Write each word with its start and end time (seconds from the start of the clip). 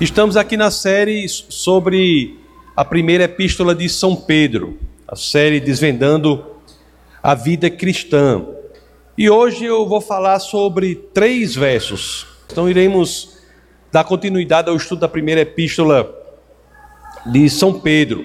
Estamos 0.00 0.36
aqui 0.36 0.56
na 0.56 0.70
série 0.70 1.28
sobre 1.28 2.38
a 2.76 2.84
primeira 2.84 3.24
epístola 3.24 3.74
de 3.74 3.88
São 3.88 4.14
Pedro, 4.14 4.78
a 5.08 5.16
série 5.16 5.58
Desvendando 5.58 6.46
a 7.20 7.34
Vida 7.34 7.68
Cristã. 7.68 8.46
E 9.16 9.28
hoje 9.28 9.64
eu 9.64 9.88
vou 9.88 10.00
falar 10.00 10.38
sobre 10.38 10.94
três 10.94 11.56
versos. 11.56 12.28
Então 12.46 12.70
iremos 12.70 13.38
dar 13.90 14.04
continuidade 14.04 14.70
ao 14.70 14.76
estudo 14.76 15.00
da 15.00 15.08
primeira 15.08 15.40
epístola 15.40 16.08
de 17.26 17.50
São 17.50 17.80
Pedro. 17.80 18.24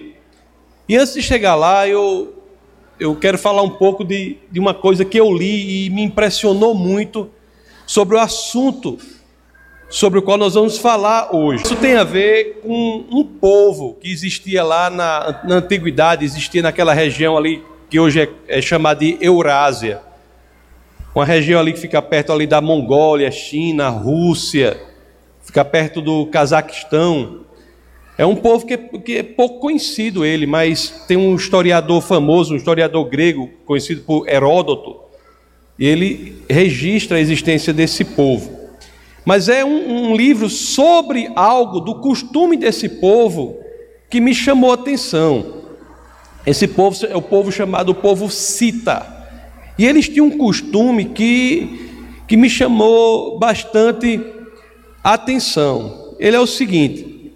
E 0.87 0.95
antes 0.95 1.15
de 1.15 1.23
chegar 1.23 1.55
lá, 1.55 1.87
eu, 1.87 2.35
eu 2.99 3.15
quero 3.15 3.39
falar 3.39 3.63
um 3.63 3.71
pouco 3.71 4.03
de, 4.03 4.37
de 4.51 4.59
uma 4.59 4.75
coisa 4.75 5.03
que 5.03 5.19
eu 5.19 5.35
li 5.35 5.87
e 5.87 5.89
me 5.89 6.03
impressionou 6.03 6.75
muito 6.75 7.31
sobre 7.87 8.15
o 8.15 8.19
assunto 8.19 8.99
sobre 9.93 10.17
o 10.17 10.23
qual 10.23 10.39
nós 10.39 10.55
vamos 10.55 10.79
falar 10.79 11.35
hoje. 11.35 11.65
Isso 11.65 11.75
tem 11.75 11.93
a 11.93 12.03
ver 12.03 12.61
com 12.63 13.05
um 13.11 13.23
povo 13.23 13.95
que 14.01 14.11
existia 14.11 14.63
lá 14.63 14.89
na, 14.89 15.41
na 15.43 15.55
antiguidade, 15.57 16.25
existia 16.25 16.63
naquela 16.63 16.95
região 16.95 17.37
ali 17.37 17.61
que 17.91 17.99
hoje 17.99 18.21
é, 18.21 18.57
é 18.57 18.59
chamada 18.59 19.01
de 19.01 19.19
Eurásia. 19.21 20.01
Uma 21.13 21.23
região 21.23 21.61
ali 21.61 21.73
que 21.73 21.79
fica 21.79 22.01
perto 22.01 22.33
ali 22.33 22.47
da 22.47 22.59
Mongólia, 22.59 23.29
China, 23.29 23.89
Rússia, 23.89 24.81
fica 25.43 25.63
perto 25.63 26.01
do 26.01 26.25
Cazaquistão. 26.25 27.41
É 28.17 28.25
um 28.25 28.35
povo 28.35 28.65
que 28.65 28.75
que 28.75 29.17
é 29.17 29.23
pouco 29.23 29.59
conhecido 29.59 30.25
ele, 30.25 30.47
mas 30.47 31.05
tem 31.07 31.17
um 31.17 31.35
historiador 31.35 32.01
famoso, 32.01 32.55
um 32.55 32.57
historiador 32.57 33.05
grego, 33.05 33.47
conhecido 33.63 34.01
por 34.01 34.27
Heródoto, 34.27 35.01
e 35.77 35.85
ele 35.85 36.43
registra 36.49 37.17
a 37.17 37.21
existência 37.21 37.71
desse 37.71 38.03
povo. 38.03 38.62
Mas 39.25 39.47
é 39.47 39.63
um, 39.63 40.11
um 40.11 40.15
livro 40.15 40.49
sobre 40.49 41.31
algo 41.35 41.79
do 41.79 41.95
costume 41.95 42.57
desse 42.57 42.89
povo 42.89 43.57
que 44.09 44.19
me 44.19 44.33
chamou 44.35 44.71
a 44.71 44.75
atenção. 44.75 45.63
Esse 46.45 46.67
povo 46.67 47.05
é 47.05 47.15
o 47.15 47.21
povo 47.21 47.51
chamado 47.51 47.95
povo 47.95 48.29
Cita. 48.29 49.05
E 49.77 49.85
eles 49.85 50.09
tinham 50.09 50.27
um 50.27 50.37
costume 50.37 51.05
que, 51.05 51.89
que 52.27 52.35
me 52.35 52.49
chamou 52.49 53.39
bastante 53.39 54.21
atenção. 55.03 56.15
Ele 56.19 56.35
é 56.35 56.39
o 56.39 56.45
seguinte: 56.45 57.33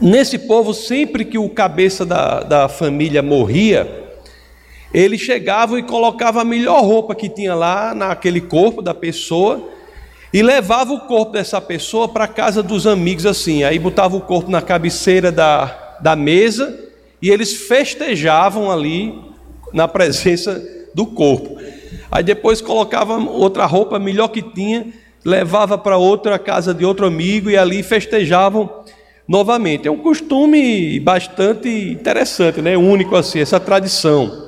nesse 0.00 0.38
povo, 0.38 0.72
sempre 0.72 1.24
que 1.24 1.38
o 1.38 1.50
cabeça 1.50 2.04
da, 2.06 2.40
da 2.40 2.68
família 2.68 3.22
morria, 3.22 4.08
eles 4.92 5.20
chegavam 5.20 5.78
e 5.78 5.82
colocavam 5.82 6.40
a 6.40 6.44
melhor 6.46 6.82
roupa 6.82 7.14
que 7.14 7.28
tinha 7.28 7.54
lá 7.54 7.94
naquele 7.94 8.40
corpo 8.40 8.80
da 8.80 8.94
pessoa 8.94 9.68
e 10.32 10.42
levava 10.42 10.92
o 10.92 11.00
corpo 11.00 11.32
dessa 11.32 11.60
pessoa 11.60 12.08
para 12.08 12.24
a 12.24 12.28
casa 12.28 12.62
dos 12.62 12.86
amigos 12.86 13.26
assim. 13.26 13.64
Aí 13.64 13.78
botava 13.78 14.16
o 14.16 14.20
corpo 14.20 14.50
na 14.50 14.60
cabeceira 14.60 15.32
da, 15.32 15.96
da 16.00 16.14
mesa 16.14 16.78
e 17.20 17.30
eles 17.30 17.54
festejavam 17.54 18.70
ali 18.70 19.14
na 19.72 19.88
presença 19.88 20.62
do 20.94 21.06
corpo. 21.06 21.58
Aí 22.10 22.22
depois 22.22 22.60
colocava 22.60 23.16
outra 23.18 23.66
roupa 23.66 23.98
melhor 23.98 24.28
que 24.28 24.42
tinha, 24.42 24.86
levava 25.24 25.76
para 25.76 25.96
outra 25.96 26.38
casa 26.38 26.72
de 26.72 26.84
outro 26.84 27.06
amigo 27.06 27.50
e 27.50 27.56
ali 27.56 27.82
festejavam 27.82 28.84
novamente. 29.26 29.86
É 29.86 29.90
um 29.90 29.98
costume 29.98 30.98
bastante 31.00 31.68
interessante, 31.68 32.62
né? 32.62 32.76
único 32.76 33.14
assim, 33.14 33.40
essa 33.40 33.60
tradição. 33.60 34.47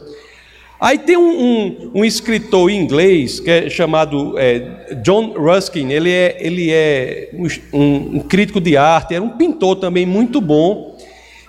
Aí 0.81 0.97
tem 0.97 1.15
um, 1.15 1.31
um, 1.31 1.91
um, 1.97 2.05
escritor 2.07 2.71
inglês 2.71 3.39
que 3.39 3.51
é 3.51 3.69
chamado 3.69 4.39
é, 4.39 4.95
John 5.03 5.35
Ruskin, 5.37 5.91
ele 5.91 6.11
é, 6.11 6.39
ele 6.41 6.71
é 6.71 7.31
um, 7.35 8.17
um, 8.17 8.21
crítico 8.21 8.59
de 8.59 8.79
arte, 8.79 9.15
era 9.15 9.23
um 9.23 9.37
pintor 9.37 9.77
também 9.77 10.07
muito 10.07 10.41
bom, 10.41 10.97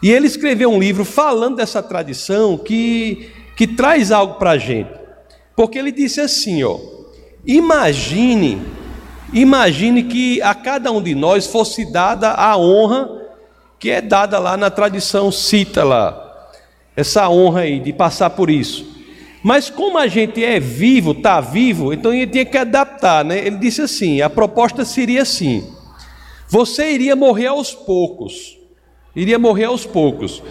e 0.03 0.11
ele 0.11 0.27
escreveu 0.27 0.69
um 0.69 0.77
livro 0.77 1.05
falando 1.05 1.55
dessa 1.55 1.81
tradição 1.81 2.57
que, 2.57 3.29
que 3.55 3.65
traz 3.65 4.11
algo 4.11 4.33
para 4.33 4.51
a 4.51 4.57
gente, 4.57 4.91
porque 5.55 5.79
ele 5.79 5.93
disse 5.93 6.19
assim: 6.19 6.61
ó, 6.63 6.77
imagine, 7.47 8.61
imagine 9.31 10.03
que 10.03 10.41
a 10.41 10.53
cada 10.53 10.91
um 10.91 11.01
de 11.01 11.15
nós 11.15 11.47
fosse 11.47 11.89
dada 11.89 12.31
a 12.31 12.57
honra 12.57 13.21
que 13.79 13.89
é 13.89 14.01
dada 14.01 14.37
lá 14.37 14.57
na 14.57 14.69
tradição 14.69 15.31
cita 15.31 15.85
lá, 15.85 16.49
essa 16.97 17.29
honra 17.29 17.61
aí 17.61 17.79
de 17.79 17.93
passar 17.93 18.29
por 18.31 18.49
isso. 18.49 18.91
Mas 19.43 19.69
como 19.69 19.97
a 19.97 20.07
gente 20.07 20.43
é 20.43 20.59
vivo, 20.59 21.11
está 21.11 21.41
vivo, 21.41 21.91
então 21.91 22.13
ele 22.13 22.27
tinha 22.27 22.45
que 22.45 22.57
adaptar, 22.57 23.25
né? 23.25 23.39
Ele 23.39 23.57
disse 23.57 23.81
assim: 23.81 24.21
a 24.21 24.29
proposta 24.29 24.85
seria 24.85 25.23
assim: 25.23 25.67
você 26.47 26.91
iria 26.91 27.15
morrer 27.15 27.47
aos 27.47 27.73
poucos, 27.73 28.57
iria 29.15 29.39
morrer 29.39 29.65
aos 29.65 29.85
poucos. 29.85 30.43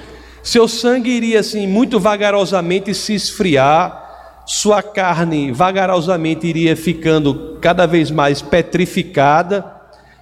Seu 0.43 0.67
sangue 0.67 1.11
iria 1.11 1.41
assim 1.41 1.67
muito 1.67 2.01
vagarosamente 2.01 2.95
se 2.95 3.15
esfriar, 3.15 4.43
sua 4.47 4.83
carne 4.83 5.53
vagarosamente 5.53 6.47
iria 6.47 6.75
ficando 6.75 7.59
cada 7.61 7.87
vez 7.87 8.11
mais 8.11 8.43
petrificada, 8.43 9.65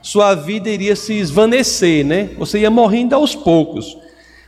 sua 0.03 0.35
vida 0.35 0.69
iria 0.69 0.95
se 0.95 1.15
esvanecer, 1.15 2.05
né? 2.05 2.31
Você 2.37 2.59
ia 2.59 2.71
morrendo 2.71 3.15
aos 3.15 3.35
poucos. 3.35 3.97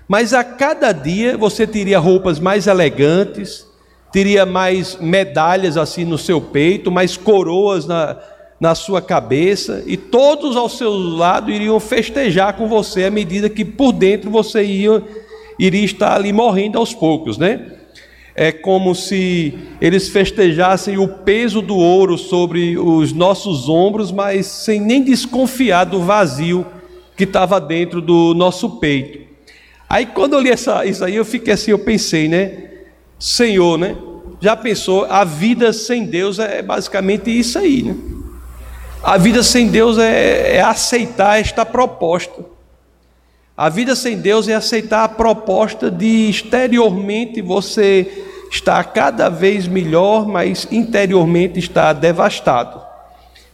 Mas 0.07 0.35
a 0.35 0.43
cada 0.43 0.93
dia 0.93 1.39
você 1.39 1.67
teria 1.67 1.99
roupas 1.99 2.41
mais 2.41 2.67
elegantes, 2.67 3.70
teria 4.13 4.45
mais 4.45 4.99
medalhas 5.01 5.77
assim 5.77 6.05
no 6.05 6.19
seu 6.19 6.41
peito, 6.41 6.91
mais 6.91 7.17
coroas 7.17 7.87
na, 7.87 8.17
na 8.59 8.75
sua 8.75 9.01
cabeça, 9.01 9.83
e 9.87 9.97
todos 9.97 10.57
ao 10.57 10.69
seu 10.69 10.93
lado 10.93 11.51
iriam 11.51 11.79
festejar 11.81 12.55
com 12.55 12.69
você 12.69 13.05
à 13.05 13.11
medida 13.11 13.49
que 13.49 13.65
por 13.65 13.93
dentro 13.93 14.31
você 14.31 14.63
ia, 14.63 15.03
iria 15.59 15.85
estar 15.85 16.15
ali 16.15 16.33
morrendo 16.33 16.79
aos 16.79 16.93
poucos, 16.93 17.39
né? 17.39 17.73
É 18.35 18.53
como 18.53 18.95
se 18.95 19.59
eles 19.81 20.09
festejassem 20.09 20.97
o 20.97 21.09
peso 21.09 21.61
do 21.61 21.77
ouro 21.77 22.17
sobre 22.17 22.79
os 22.79 23.13
nossos 23.13 23.69
ombros, 23.69 24.13
mas 24.13 24.47
sem 24.47 24.81
nem 24.81 25.03
desconfiar 25.03 25.85
do 25.85 26.01
vazio 26.01 26.65
que 27.17 27.25
estava 27.25 27.61
dentro 27.61 28.01
do 28.01 28.33
nosso 28.35 28.79
peito. 28.79 29.29
Aí 29.89 30.07
quando 30.07 30.35
eu 30.35 30.41
li 30.41 30.51
essa, 30.51 30.87
isso 30.87 31.05
aí, 31.05 31.17
eu 31.17 31.25
fiquei 31.25 31.53
assim, 31.53 31.73
eu 31.73 31.79
pensei, 31.79 32.29
né? 32.29 32.70
Senhor, 33.21 33.79
né? 33.79 33.95
Já 34.41 34.57
pensou, 34.57 35.05
a 35.05 35.23
vida 35.23 35.73
sem 35.75 36.07
Deus 36.07 36.39
é 36.39 36.63
basicamente 36.63 37.31
isso 37.31 37.59
aí, 37.59 37.83
né? 37.83 37.95
A 39.03 39.19
vida 39.19 39.43
sem 39.43 39.69
Deus 39.69 39.99
é, 39.99 40.57
é 40.57 40.61
aceitar 40.63 41.39
esta 41.39 41.65
proposta. 41.65 42.45
A 43.57 43.69
vida 43.69 43.95
sem 43.95 44.17
Deus 44.17 44.49
é 44.49 44.55
aceitar 44.55 45.05
a 45.05 45.09
proposta 45.09 45.91
de 45.91 46.31
exteriormente 46.31 47.43
você 47.43 48.27
estar 48.51 48.83
cada 48.85 49.29
vez 49.29 49.69
melhor, 49.69 50.27
mas 50.27 50.67
interiormente 50.71 51.59
está 51.59 51.93
devastado, 51.93 52.81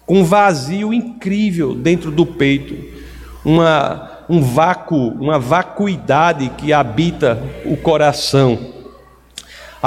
com 0.07 0.21
um 0.21 0.25
vazio 0.25 0.95
incrível 0.95 1.75
dentro 1.75 2.13
do 2.13 2.25
peito, 2.25 2.77
uma, 3.45 4.23
um 4.29 4.41
vácuo, 4.41 5.09
uma 5.09 5.41
vacuidade 5.41 6.51
que 6.51 6.73
habita 6.73 7.43
o 7.65 7.77
coração. 7.77 8.76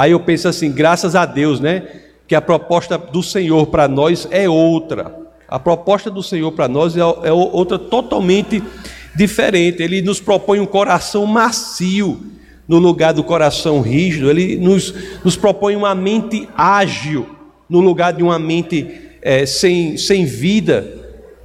Aí 0.00 0.12
eu 0.12 0.20
penso 0.20 0.48
assim, 0.48 0.72
graças 0.72 1.14
a 1.14 1.26
Deus, 1.26 1.60
né? 1.60 1.82
Que 2.26 2.34
a 2.34 2.40
proposta 2.40 2.96
do 2.96 3.22
Senhor 3.22 3.66
para 3.66 3.86
nós 3.86 4.26
é 4.30 4.48
outra. 4.48 5.14
A 5.46 5.58
proposta 5.58 6.10
do 6.10 6.22
Senhor 6.22 6.52
para 6.52 6.66
nós 6.66 6.96
é, 6.96 7.00
é 7.00 7.30
outra 7.30 7.78
totalmente 7.78 8.62
diferente. 9.14 9.82
Ele 9.82 10.00
nos 10.00 10.18
propõe 10.18 10.58
um 10.58 10.64
coração 10.64 11.26
macio 11.26 12.18
no 12.66 12.78
lugar 12.78 13.12
do 13.12 13.22
coração 13.22 13.82
rígido. 13.82 14.30
Ele 14.30 14.56
nos, 14.56 14.94
nos 15.22 15.36
propõe 15.36 15.76
uma 15.76 15.94
mente 15.94 16.48
ágil 16.56 17.26
no 17.68 17.80
lugar 17.80 18.14
de 18.14 18.22
uma 18.22 18.38
mente 18.38 18.90
é, 19.20 19.44
sem, 19.44 19.98
sem 19.98 20.24
vida. 20.24 20.96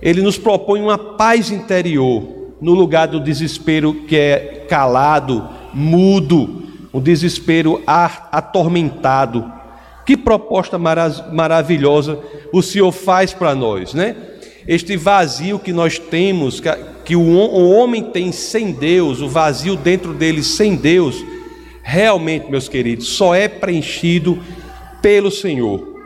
Ele 0.01 0.21
nos 0.21 0.37
propõe 0.37 0.79
uma 0.79 0.97
paz 0.97 1.51
interior 1.51 2.53
no 2.61 2.73
lugar 2.73 3.09
do 3.09 3.19
desespero 3.19 4.05
que 4.07 4.15
é 4.15 4.65
calado, 4.69 5.45
mudo 5.73 6.63
um 6.95 7.01
desespero 7.01 7.83
atormentado. 7.85 9.51
Que 10.05 10.15
proposta 10.15 10.79
maravilhosa 10.79 12.17
o 12.53 12.61
Senhor 12.61 12.89
faz 12.93 13.33
para 13.33 13.53
nós, 13.53 13.93
né? 13.93 14.15
Este 14.65 14.95
vazio 14.95 15.59
que 15.59 15.73
nós 15.73 15.99
temos, 15.99 16.61
que 17.03 17.13
o 17.13 17.69
homem 17.69 18.01
tem 18.01 18.31
sem 18.31 18.71
Deus, 18.71 19.19
o 19.19 19.27
vazio 19.27 19.75
dentro 19.75 20.13
dele 20.13 20.41
sem 20.41 20.77
Deus, 20.77 21.21
realmente, 21.83 22.49
meus 22.49 22.69
queridos, 22.69 23.09
só 23.09 23.35
é 23.35 23.49
preenchido 23.49 24.41
pelo 25.01 25.29
Senhor. 25.29 25.99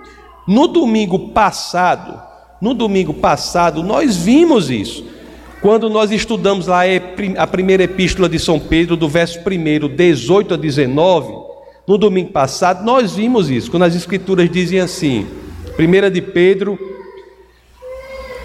No 0.48 0.68
domingo 0.68 1.30
passado, 1.30 2.20
no 2.60 2.74
domingo 2.74 3.14
passado, 3.14 3.84
nós 3.84 4.18
vimos 4.18 4.72
isso. 4.72 5.06
Quando 5.62 5.90
nós 5.90 6.12
estudamos 6.12 6.68
lá 6.68 6.82
a 7.38 7.48
primeira 7.48 7.84
epístola 7.84 8.30
de 8.30 8.40
São 8.40 8.60
Pedro, 8.60 8.96
do 8.96 9.10
verso 9.10 9.40
1, 9.40 9.96
18 9.96 10.54
a 10.54 10.58
19, 10.58 11.34
no 11.88 11.98
domingo 11.98 12.32
passado, 12.32 12.86
nós 12.86 13.14
vimos 13.16 13.50
isso, 13.50 13.70
quando 13.70 13.84
as 13.84 13.96
escrituras 13.96 14.50
dizem 14.50 14.80
assim, 14.80 15.28
1 15.78 16.12
de 16.12 16.22
Pedro, 16.22 16.80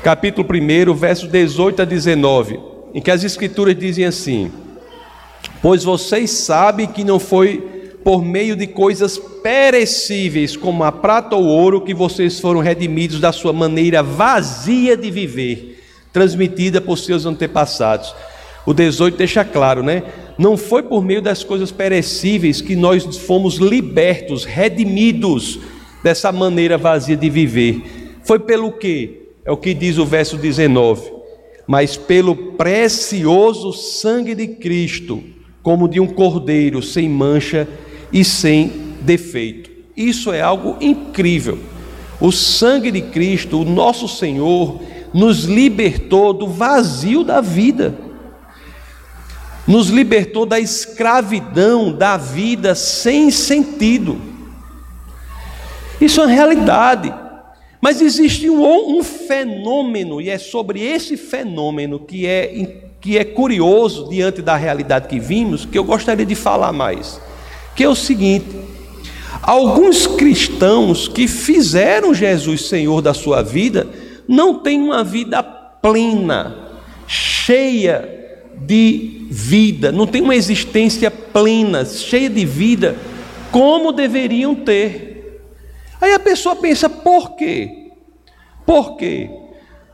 capítulo 0.03 0.47
1, 0.47 0.95
verso 0.95 1.29
18 1.29 1.83
a 1.83 1.85
19: 1.85 2.75
em 2.95 3.01
que 3.01 3.11
as 3.11 3.25
Escrituras 3.25 3.77
dizem 3.77 4.05
assim: 4.05 4.51
Pois 5.61 5.83
vocês 5.83 6.31
sabem 6.31 6.87
que 6.87 7.03
não 7.03 7.19
foi 7.19 7.73
por 8.05 8.23
meio 8.23 8.55
de 8.55 8.67
coisas 8.67 9.19
perecíveis, 9.19 10.57
como 10.57 10.85
a 10.85 10.93
prata 10.93 11.35
ou 11.35 11.45
ouro, 11.45 11.81
que 11.81 11.93
vocês 11.93 12.39
foram 12.39 12.61
redimidos 12.61 13.19
da 13.19 13.33
sua 13.33 13.53
maneira 13.53 14.03
vazia 14.03 14.97
de 14.97 15.11
viver, 15.11 15.74
transmitida 16.15 16.81
por 16.81 16.97
seus 16.97 17.27
antepassados. 17.27 18.15
O 18.65 18.73
18 18.73 19.19
deixa 19.19 19.45
claro, 19.45 19.83
né? 19.83 20.05
Não 20.39 20.57
foi 20.57 20.83
por 20.83 21.05
meio 21.05 21.21
das 21.21 21.43
coisas 21.43 21.71
perecíveis 21.71 22.61
que 22.61 22.77
nós 22.77 23.05
fomos 23.19 23.57
libertos, 23.57 24.45
redimidos 24.45 25.59
dessa 26.03 26.31
maneira 26.31 26.79
vazia 26.79 27.17
de 27.17 27.29
viver. 27.29 27.83
Foi 28.23 28.39
pelo 28.39 28.73
que? 28.73 29.23
É 29.45 29.51
o 29.51 29.57
que 29.57 29.75
diz 29.75 29.99
o 29.99 30.07
verso 30.07 30.37
19. 30.37 31.13
Mas 31.67 31.97
pelo 31.97 32.35
precioso 32.53 33.73
sangue 33.73 34.35
de 34.35 34.47
Cristo, 34.47 35.23
como 35.63 35.89
de 35.89 35.99
um 35.99 36.07
cordeiro 36.07 36.81
sem 36.81 37.09
mancha 37.09 37.67
e 38.13 38.25
sem 38.25 38.69
defeito. 39.01 39.71
Isso 39.97 40.33
é 40.33 40.41
algo 40.41 40.77
incrível. 40.81 41.59
O 42.21 42.31
sangue 42.31 42.91
de 42.91 43.03
Cristo, 43.03 43.61
o 43.61 43.65
nosso 43.65 44.09
Senhor, 44.09 44.81
nos 45.15 45.45
libertou 45.45 46.33
do 46.33 46.49
vazio 46.49 47.23
da 47.23 47.41
vida, 47.41 47.95
nos 49.67 49.89
libertou 49.89 50.45
da 50.45 50.61
escravidão 50.61 51.93
da 51.93 52.17
vida 52.17 52.75
sem 52.75 53.31
sentido. 53.31 54.21
Isso 56.01 56.21
é 56.21 56.25
uma 56.25 56.33
realidade. 56.33 57.15
Mas 57.81 58.01
existe 58.01 58.51
um, 58.51 58.99
um, 58.99 59.05
fenômeno, 59.05 60.21
e 60.21 60.29
é 60.29 60.39
sobre 60.39 60.83
esse 60.83 61.17
fenômeno 61.17 62.01
que 62.01 62.27
é, 62.27 62.83
que 63.01 63.17
é 63.17 63.25
curioso 63.25 64.09
diante 64.09 64.43
da 64.43 64.57
realidade 64.57 65.07
que 65.07 65.21
vimos, 65.21 65.65
que 65.65 65.79
eu 65.79 65.85
gostaria 65.85 66.27
de 66.27 66.35
falar 66.35 66.73
mais 66.73 67.21
que 67.75 67.83
é 67.83 67.89
o 67.89 67.95
seguinte: 67.95 68.47
alguns 69.43 70.07
cristãos 70.07 71.09
que 71.09 71.27
fizeram 71.27 72.15
Jesus 72.15 72.69
Senhor 72.69 73.01
da 73.03 73.13
sua 73.13 73.43
vida 73.43 73.87
não 74.29 74.55
têm 74.59 74.81
uma 74.81 75.05
vida 75.05 75.43
plena, 75.43 76.57
cheia 77.07 78.43
de 78.57 79.27
vida, 79.31 79.91
não 79.93 80.07
tem 80.07 80.23
uma 80.23 80.35
existência 80.35 81.11
plena, 81.11 81.85
cheia 81.85 82.31
de 82.31 82.45
vida, 82.45 82.97
como 83.51 83.93
deveriam 83.93 84.55
ter. 84.55 85.41
Aí 86.01 86.13
a 86.13 86.19
pessoa 86.19 86.57
pensa, 86.57 86.89
por 86.89 87.37
quê? 87.37 87.91
Por 88.67 88.97
quê? 88.97 89.31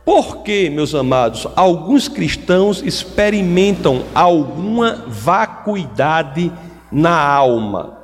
Porque, 0.04 0.70
meus 0.70 0.94
amados, 0.94 1.46
alguns 1.54 2.08
cristãos 2.08 2.82
experimentam 2.82 4.04
alguma 4.14 5.04
vacuidade 5.06 6.50
na 6.90 7.16
alma, 7.16 7.98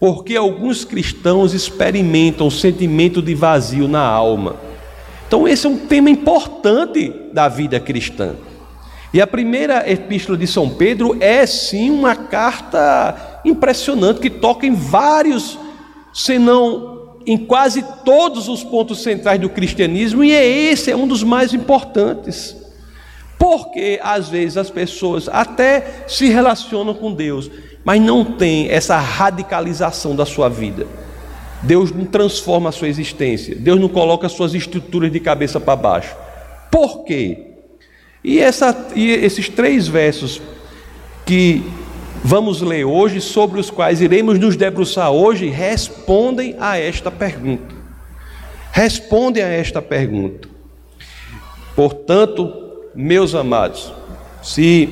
porque 0.00 0.34
alguns 0.34 0.84
cristãos 0.84 1.54
experimentam 1.54 2.46
o 2.46 2.50
sentimento 2.50 3.22
de 3.22 3.34
vazio 3.34 3.86
na 3.86 4.02
alma. 4.02 4.56
Então, 5.32 5.48
esse 5.48 5.66
é 5.66 5.70
um 5.70 5.78
tema 5.78 6.10
importante 6.10 7.10
da 7.32 7.48
vida 7.48 7.80
cristã. 7.80 8.34
E 9.14 9.18
a 9.18 9.26
primeira 9.26 9.90
epístola 9.90 10.36
de 10.36 10.46
São 10.46 10.68
Pedro 10.68 11.16
é 11.20 11.46
sim 11.46 11.88
uma 11.88 12.14
carta 12.14 13.40
impressionante 13.42 14.20
que 14.20 14.28
toca 14.28 14.66
em 14.66 14.74
vários, 14.74 15.58
senão 16.12 17.16
em 17.24 17.38
quase 17.38 17.82
todos 18.04 18.46
os 18.46 18.62
pontos 18.62 19.02
centrais 19.02 19.40
do 19.40 19.48
cristianismo, 19.48 20.22
e 20.22 20.32
é 20.32 20.46
esse 20.46 20.90
é 20.90 20.96
um 20.96 21.08
dos 21.08 21.22
mais 21.22 21.54
importantes. 21.54 22.54
Porque 23.38 23.98
às 24.02 24.28
vezes 24.28 24.58
as 24.58 24.68
pessoas 24.68 25.30
até 25.32 26.04
se 26.06 26.28
relacionam 26.28 26.92
com 26.92 27.10
Deus, 27.10 27.50
mas 27.82 28.02
não 28.02 28.22
tem 28.22 28.68
essa 28.68 28.98
radicalização 28.98 30.14
da 30.14 30.26
sua 30.26 30.50
vida. 30.50 30.86
Deus 31.62 31.92
não 31.92 32.04
transforma 32.04 32.68
a 32.68 32.72
sua 32.72 32.88
existência, 32.88 33.54
Deus 33.54 33.80
não 33.80 33.88
coloca 33.88 34.26
as 34.26 34.32
suas 34.32 34.54
estruturas 34.54 35.12
de 35.12 35.20
cabeça 35.20 35.60
para 35.60 35.76
baixo. 35.76 36.14
Por 36.70 37.04
quê? 37.04 37.38
E, 38.24 38.38
essa, 38.38 38.88
e 38.94 39.10
esses 39.10 39.48
três 39.48 39.86
versos 39.86 40.40
que 41.24 41.62
vamos 42.24 42.60
ler 42.62 42.84
hoje, 42.84 43.20
sobre 43.20 43.60
os 43.60 43.70
quais 43.70 44.00
iremos 44.00 44.38
nos 44.38 44.56
debruçar 44.56 45.10
hoje, 45.10 45.48
respondem 45.48 46.56
a 46.58 46.78
esta 46.78 47.10
pergunta. 47.10 47.74
Respondem 48.72 49.42
a 49.42 49.48
esta 49.48 49.82
pergunta. 49.82 50.48
Portanto, 51.74 52.52
meus 52.94 53.34
amados, 53.34 53.92
se 54.42 54.88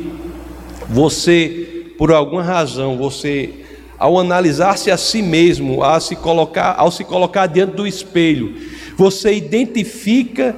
você 0.88 1.70
por 2.00 2.11
alguma 2.11 2.43
razão, 2.43 2.96
você, 2.96 3.60
ao 4.00 4.19
analisar-se 4.19 4.91
a 4.91 4.97
si 4.97 5.20
mesmo, 5.20 5.85
ao 5.85 6.00
se 6.00 6.17
colocar, 6.17 6.75
ao 6.79 6.91
se 6.91 7.05
colocar 7.05 7.47
diante 7.47 7.76
do 7.76 7.87
espelho, 7.87 8.56
você 8.97 9.35
identifica, 9.35 10.56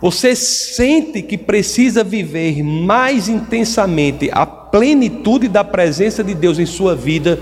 você 0.00 0.34
sente 0.34 1.22
que 1.22 1.38
precisa 1.38 2.02
viver 2.02 2.60
mais 2.64 3.28
intensamente 3.28 4.28
a 4.32 4.44
plenitude 4.44 5.46
da 5.46 5.62
presença 5.62 6.24
de 6.24 6.34
Deus 6.34 6.58
em 6.58 6.66
sua 6.66 6.96
vida, 6.96 7.38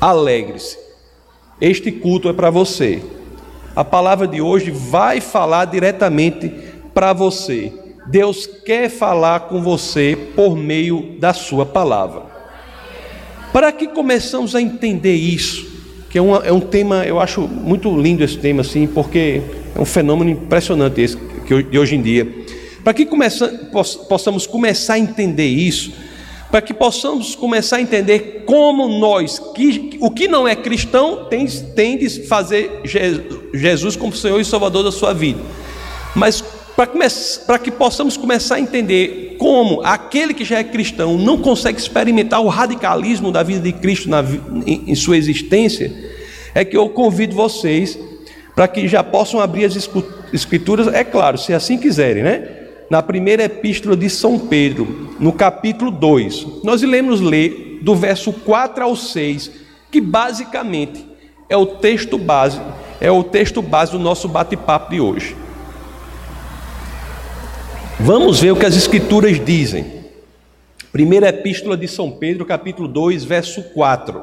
alegre-se. 0.00 0.78
Este 1.60 1.90
culto 1.90 2.28
é 2.28 2.32
para 2.32 2.50
você. 2.50 3.02
A 3.74 3.84
palavra 3.84 4.28
de 4.28 4.40
hoje 4.40 4.70
vai 4.70 5.20
falar 5.20 5.64
diretamente 5.64 6.52
para 6.94 7.12
você. 7.12 7.72
Deus 8.06 8.46
quer 8.46 8.88
falar 8.88 9.40
com 9.40 9.60
você 9.60 10.16
por 10.36 10.56
meio 10.56 11.16
da 11.18 11.32
sua 11.32 11.66
palavra. 11.66 12.33
Para 13.54 13.70
que 13.70 13.86
começamos 13.86 14.56
a 14.56 14.60
entender 14.60 15.14
isso, 15.14 15.64
que 16.10 16.18
é, 16.18 16.20
uma, 16.20 16.38
é 16.38 16.52
um 16.52 16.58
tema, 16.58 17.04
eu 17.04 17.20
acho 17.20 17.42
muito 17.42 17.96
lindo 17.96 18.24
esse 18.24 18.36
tema, 18.36 18.62
assim, 18.62 18.84
porque 18.84 19.42
é 19.76 19.80
um 19.80 19.84
fenômeno 19.84 20.28
impressionante 20.28 21.00
esse 21.00 21.16
que, 21.16 21.62
de 21.62 21.78
hoje 21.78 21.94
em 21.94 22.02
dia. 22.02 22.26
Para 22.82 22.92
que 22.92 23.06
começa, 23.06 23.46
possamos 24.08 24.44
começar 24.44 24.94
a 24.94 24.98
entender 24.98 25.46
isso, 25.46 25.92
para 26.50 26.60
que 26.60 26.74
possamos 26.74 27.36
começar 27.36 27.76
a 27.76 27.80
entender 27.80 28.42
como 28.44 28.88
nós, 28.88 29.38
que, 29.54 29.98
o 30.00 30.10
que 30.10 30.26
não 30.26 30.48
é 30.48 30.56
cristão, 30.56 31.26
tem, 31.26 31.46
tem 31.46 31.96
de 31.96 32.26
fazer 32.26 32.80
Jesus 33.54 33.94
como 33.94 34.12
Senhor 34.12 34.40
e 34.40 34.44
Salvador 34.44 34.82
da 34.82 34.90
sua 34.90 35.12
vida. 35.12 35.38
Mas 36.12 36.42
para 36.76 37.58
que 37.58 37.70
possamos 37.70 38.16
começar 38.16 38.56
a 38.56 38.60
entender 38.60 39.36
como 39.38 39.80
aquele 39.82 40.34
que 40.34 40.44
já 40.44 40.58
é 40.58 40.64
cristão 40.64 41.16
não 41.16 41.38
consegue 41.38 41.78
experimentar 41.78 42.40
o 42.40 42.48
radicalismo 42.48 43.30
da 43.30 43.42
vida 43.42 43.60
de 43.60 43.72
Cristo 43.72 44.08
na, 44.08 44.24
em, 44.66 44.84
em 44.88 44.94
sua 44.94 45.16
existência, 45.16 45.92
é 46.54 46.64
que 46.64 46.76
eu 46.76 46.88
convido 46.88 47.34
vocês 47.34 47.98
para 48.54 48.68
que 48.68 48.86
já 48.86 49.02
possam 49.02 49.40
abrir 49.40 49.64
as 49.64 49.76
escrituras, 50.32 50.86
é 50.88 51.02
claro, 51.02 51.36
se 51.36 51.52
assim 51.52 51.76
quiserem, 51.76 52.22
né? 52.22 52.48
Na 52.88 53.02
primeira 53.02 53.44
epístola 53.44 53.96
de 53.96 54.08
São 54.08 54.38
Pedro, 54.38 55.16
no 55.18 55.32
capítulo 55.32 55.90
2, 55.90 56.46
nós 56.62 56.82
iremos 56.82 57.20
ler 57.20 57.80
do 57.82 57.94
verso 57.94 58.32
4 58.32 58.84
ao 58.84 58.94
6, 58.94 59.50
que 59.90 60.00
basicamente 60.00 61.04
é 61.48 61.56
o 61.56 61.66
texto 61.66 62.18
base, 62.18 62.60
é 63.00 63.10
o 63.10 63.22
texto 63.24 63.60
base 63.60 63.92
do 63.92 63.98
nosso 63.98 64.28
bate-papo 64.28 64.90
de 64.90 65.00
hoje. 65.00 65.34
Vamos 68.00 68.40
ver 68.40 68.50
o 68.50 68.56
que 68.56 68.66
as 68.66 68.76
Escrituras 68.76 69.42
dizem. 69.42 69.86
Primeira 70.92 71.28
Epístola 71.28 71.76
de 71.76 71.86
São 71.86 72.10
Pedro, 72.10 72.44
capítulo 72.44 72.88
2, 72.88 73.24
verso 73.24 73.62
4. 73.62 74.20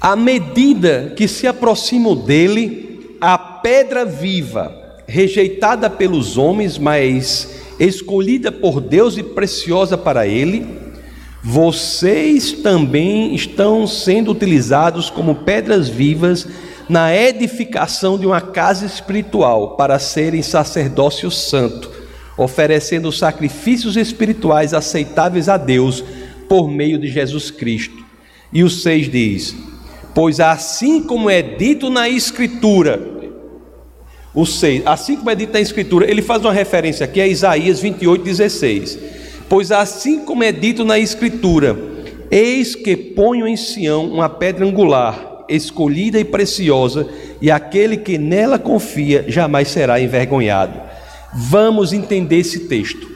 À 0.00 0.16
medida 0.16 1.12
que 1.16 1.28
se 1.28 1.46
aproximam 1.46 2.16
dele, 2.16 3.16
a 3.20 3.38
pedra 3.38 4.04
viva, 4.04 4.74
rejeitada 5.06 5.88
pelos 5.88 6.36
homens, 6.36 6.76
mas 6.76 7.62
escolhida 7.78 8.50
por 8.50 8.80
Deus 8.80 9.16
e 9.16 9.22
preciosa 9.22 9.96
para 9.96 10.26
ele, 10.26 10.66
vocês 11.42 12.52
também 12.52 13.32
estão 13.32 13.86
sendo 13.86 14.32
utilizados 14.32 15.08
como 15.08 15.36
pedras 15.36 15.88
vivas 15.88 16.48
na 16.88 17.14
edificação 17.14 18.18
de 18.18 18.26
uma 18.26 18.40
casa 18.40 18.84
espiritual 18.84 19.76
para 19.76 19.98
serem 19.98 20.42
sacerdócio 20.42 21.30
santo, 21.30 21.91
oferecendo 22.36 23.12
sacrifícios 23.12 23.96
espirituais 23.96 24.72
aceitáveis 24.74 25.48
a 25.48 25.56
Deus 25.56 26.04
por 26.48 26.68
meio 26.68 26.98
de 26.98 27.08
Jesus 27.08 27.50
Cristo. 27.50 28.04
E 28.52 28.62
o 28.62 28.70
6 28.70 29.10
diz: 29.10 29.56
Pois 30.14 30.40
assim 30.40 31.02
como 31.02 31.30
é 31.30 31.42
dito 31.42 31.88
na 31.88 32.08
Escritura, 32.08 33.00
o 34.34 34.46
6, 34.46 34.82
assim 34.86 35.16
como 35.16 35.30
é 35.30 35.34
dito 35.34 35.52
na 35.52 35.60
Escritura, 35.60 36.10
ele 36.10 36.22
faz 36.22 36.42
uma 36.42 36.52
referência 36.52 37.04
aqui 37.04 37.20
a 37.20 37.26
Isaías 37.26 37.80
28, 37.80 38.22
16. 38.24 38.98
Pois 39.48 39.70
assim 39.70 40.24
como 40.24 40.42
é 40.42 40.50
dito 40.50 40.84
na 40.84 40.98
Escritura, 40.98 41.76
eis 42.30 42.74
que 42.74 42.96
ponho 42.96 43.46
em 43.46 43.56
Sião 43.56 44.06
uma 44.06 44.28
pedra 44.28 44.64
angular 44.64 45.32
escolhida 45.48 46.18
e 46.18 46.24
preciosa, 46.24 47.06
e 47.40 47.50
aquele 47.50 47.96
que 47.96 48.16
nela 48.16 48.58
confia 48.58 49.24
jamais 49.28 49.68
será 49.68 50.00
envergonhado. 50.00 50.80
Vamos 51.34 51.92
entender 51.92 52.38
esse 52.38 52.60
texto. 52.60 53.12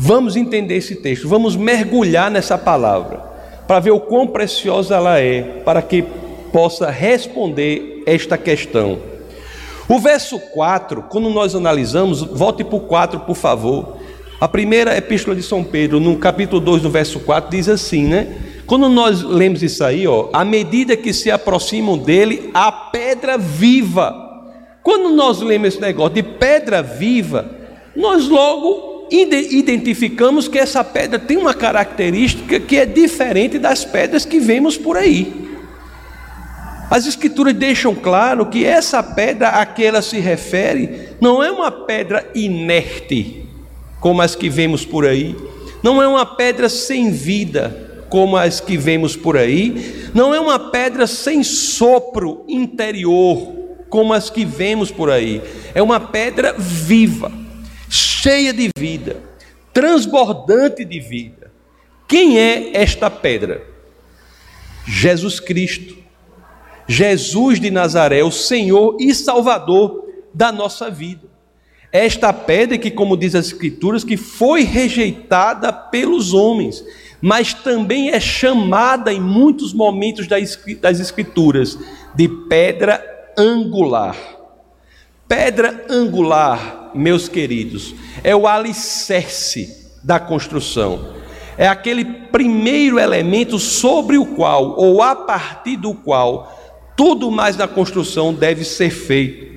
Vamos 0.00 0.36
entender 0.36 0.76
esse 0.76 0.94
texto, 0.94 1.28
vamos 1.28 1.56
mergulhar 1.56 2.30
nessa 2.30 2.56
palavra, 2.56 3.18
para 3.66 3.80
ver 3.80 3.90
o 3.90 3.98
quão 3.98 4.28
preciosa 4.28 4.94
ela 4.94 5.18
é, 5.18 5.42
para 5.64 5.82
que 5.82 6.04
possa 6.52 6.88
responder 6.88 8.04
esta 8.06 8.38
questão. 8.38 9.00
O 9.88 9.98
verso 9.98 10.38
4, 10.38 11.02
quando 11.08 11.28
nós 11.30 11.56
analisamos, 11.56 12.22
volte 12.22 12.62
para 12.62 12.76
o 12.76 12.80
4, 12.80 13.20
por 13.20 13.34
favor. 13.34 13.96
A 14.40 14.46
primeira 14.46 14.96
epístola 14.96 15.34
de 15.34 15.42
São 15.42 15.64
Pedro, 15.64 15.98
no 15.98 16.16
capítulo 16.16 16.60
2, 16.60 16.84
no 16.84 16.90
verso 16.90 17.18
4, 17.18 17.50
diz 17.50 17.68
assim, 17.68 18.04
né? 18.04 18.36
Quando 18.66 18.88
nós 18.88 19.22
lemos 19.22 19.64
isso 19.64 19.82
aí, 19.82 20.06
ó, 20.06 20.28
à 20.32 20.44
medida 20.44 20.96
que 20.96 21.12
se 21.12 21.28
aproximam 21.28 21.98
dele, 21.98 22.50
a 22.54 22.70
pedra 22.70 23.36
viva. 23.36 24.27
Quando 24.88 25.10
nós 25.10 25.42
lemos 25.42 25.68
esse 25.68 25.80
negócio 25.82 26.14
de 26.14 26.22
pedra 26.22 26.82
viva, 26.82 27.54
nós 27.94 28.26
logo 28.26 29.06
identificamos 29.10 30.48
que 30.48 30.58
essa 30.58 30.82
pedra 30.82 31.18
tem 31.18 31.36
uma 31.36 31.52
característica 31.52 32.58
que 32.58 32.78
é 32.78 32.86
diferente 32.86 33.58
das 33.58 33.84
pedras 33.84 34.24
que 34.24 34.40
vemos 34.40 34.78
por 34.78 34.96
aí. 34.96 35.30
As 36.90 37.06
escrituras 37.06 37.52
deixam 37.52 37.94
claro 37.94 38.46
que 38.46 38.64
essa 38.64 39.02
pedra 39.02 39.48
a 39.48 39.66
que 39.66 39.84
ela 39.84 40.00
se 40.00 40.20
refere 40.20 41.10
não 41.20 41.44
é 41.44 41.50
uma 41.50 41.70
pedra 41.70 42.26
inerte, 42.34 43.44
como 44.00 44.22
as 44.22 44.34
que 44.34 44.48
vemos 44.48 44.86
por 44.86 45.04
aí, 45.04 45.36
não 45.82 46.02
é 46.02 46.08
uma 46.08 46.24
pedra 46.24 46.66
sem 46.66 47.10
vida, 47.10 48.06
como 48.08 48.38
as 48.38 48.58
que 48.58 48.78
vemos 48.78 49.14
por 49.14 49.36
aí, 49.36 50.08
não 50.14 50.34
é 50.34 50.40
uma 50.40 50.58
pedra 50.58 51.06
sem 51.06 51.42
sopro 51.44 52.42
interior, 52.48 53.57
como 53.88 54.12
as 54.12 54.30
que 54.30 54.44
vemos 54.44 54.90
por 54.90 55.10
aí, 55.10 55.42
é 55.74 55.82
uma 55.82 55.98
pedra 55.98 56.54
viva, 56.58 57.32
cheia 57.88 58.52
de 58.52 58.70
vida, 58.76 59.22
transbordante 59.72 60.84
de 60.84 61.00
vida. 61.00 61.50
Quem 62.06 62.38
é 62.38 62.76
esta 62.76 63.10
pedra? 63.10 63.62
Jesus 64.86 65.38
Cristo. 65.40 65.96
Jesus 66.86 67.60
de 67.60 67.70
Nazaré, 67.70 68.24
o 68.24 68.30
Senhor 68.30 68.96
e 68.98 69.14
Salvador 69.14 70.06
da 70.32 70.50
nossa 70.50 70.90
vida. 70.90 71.28
Esta 71.92 72.32
pedra 72.32 72.78
que, 72.78 72.90
como 72.90 73.16
diz 73.16 73.34
as 73.34 73.46
Escrituras, 73.46 74.04
que 74.04 74.16
foi 74.16 74.62
rejeitada 74.62 75.70
pelos 75.70 76.32
homens, 76.32 76.82
mas 77.20 77.52
também 77.52 78.10
é 78.10 78.20
chamada 78.20 79.12
em 79.12 79.20
muitos 79.20 79.74
momentos 79.74 80.26
das 80.26 81.00
Escrituras 81.00 81.78
de 82.14 82.28
pedra 82.48 83.17
angular. 83.38 84.16
Pedra 85.28 85.84
angular, 85.88 86.90
meus 86.94 87.28
queridos, 87.28 87.94
é 88.24 88.34
o 88.34 88.46
alicerce 88.46 89.92
da 90.02 90.18
construção. 90.18 91.16
É 91.56 91.68
aquele 91.68 92.04
primeiro 92.04 92.98
elemento 92.98 93.58
sobre 93.58 94.16
o 94.16 94.24
qual, 94.24 94.78
ou 94.78 95.02
a 95.02 95.14
partir 95.14 95.76
do 95.76 95.92
qual, 95.92 96.58
tudo 96.96 97.30
mais 97.30 97.56
na 97.56 97.68
construção 97.68 98.34
deve 98.34 98.64
ser 98.64 98.90
feito. 98.90 99.48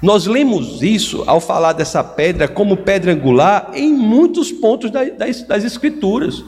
Nós 0.00 0.26
lemos 0.26 0.80
isso 0.82 1.24
ao 1.26 1.40
falar 1.40 1.72
dessa 1.72 2.04
pedra 2.04 2.46
como 2.46 2.76
pedra 2.76 3.12
angular 3.12 3.70
em 3.74 3.92
muitos 3.92 4.52
pontos 4.52 4.90
das, 4.90 5.42
das, 5.42 5.64
Escrituras, 5.64 6.44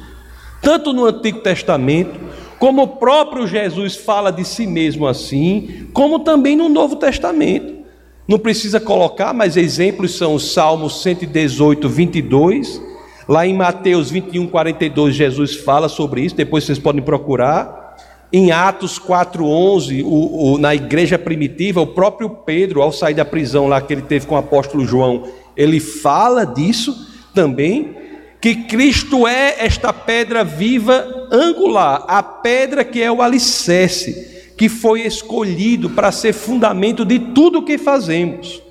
tanto 0.63 0.93
no 0.93 1.05
Antigo 1.05 1.41
Testamento, 1.41 2.21
como 2.61 2.83
o 2.83 2.87
próprio 2.87 3.47
Jesus 3.47 3.97
fala 3.97 4.31
de 4.31 4.45
si 4.45 4.67
mesmo 4.67 5.07
assim, 5.07 5.87
como 5.95 6.19
também 6.19 6.55
no 6.55 6.69
Novo 6.69 6.95
Testamento. 6.95 7.81
Não 8.29 8.39
precisa 8.39 8.79
colocar, 8.79 9.33
mas 9.33 9.57
exemplos 9.57 10.19
são 10.19 10.35
os 10.35 10.53
Salmos 10.53 11.03
118, 11.03 11.89
22. 11.89 12.81
Lá 13.27 13.47
em 13.47 13.55
Mateus 13.55 14.11
21, 14.11 14.47
42, 14.47 15.15
Jesus 15.15 15.57
fala 15.57 15.89
sobre 15.89 16.21
isso, 16.21 16.37
depois 16.37 16.65
vocês 16.65 16.79
podem 16.79 17.03
procurar. 17.03 17.97
Em 18.31 18.53
Atos 18.53 18.99
4,11, 18.99 20.05
o, 20.05 20.53
o, 20.53 20.59
na 20.59 20.75
igreja 20.75 21.19
primitiva, 21.19 21.81
o 21.81 21.87
próprio 21.87 22.29
Pedro, 22.29 22.83
ao 22.83 22.93
sair 22.93 23.15
da 23.15 23.25
prisão 23.25 23.69
lá 23.69 23.81
que 23.81 23.95
ele 23.95 24.03
teve 24.03 24.27
com 24.27 24.35
o 24.35 24.39
apóstolo 24.39 24.85
João, 24.85 25.25
ele 25.57 25.81
fala 25.81 26.45
disso 26.45 27.09
também, 27.35 27.97
que 28.41 28.55
Cristo 28.55 29.27
é 29.27 29.57
esta 29.65 29.93
pedra 29.93 30.43
viva 30.43 31.29
angular, 31.31 32.05
a 32.09 32.23
pedra 32.23 32.85
que 32.85 33.03
é 33.03 33.13
o 33.13 33.21
alicerce, 33.21 34.53
que 34.57 34.69
foi 34.69 35.03
escolhido 35.03 35.91
para 35.91 36.11
ser 36.11 36.33
fundamento 36.33 37.05
de 37.05 37.19
tudo 37.19 37.59
o 37.59 37.65
que 37.65 37.77
fazemos. 37.77 38.63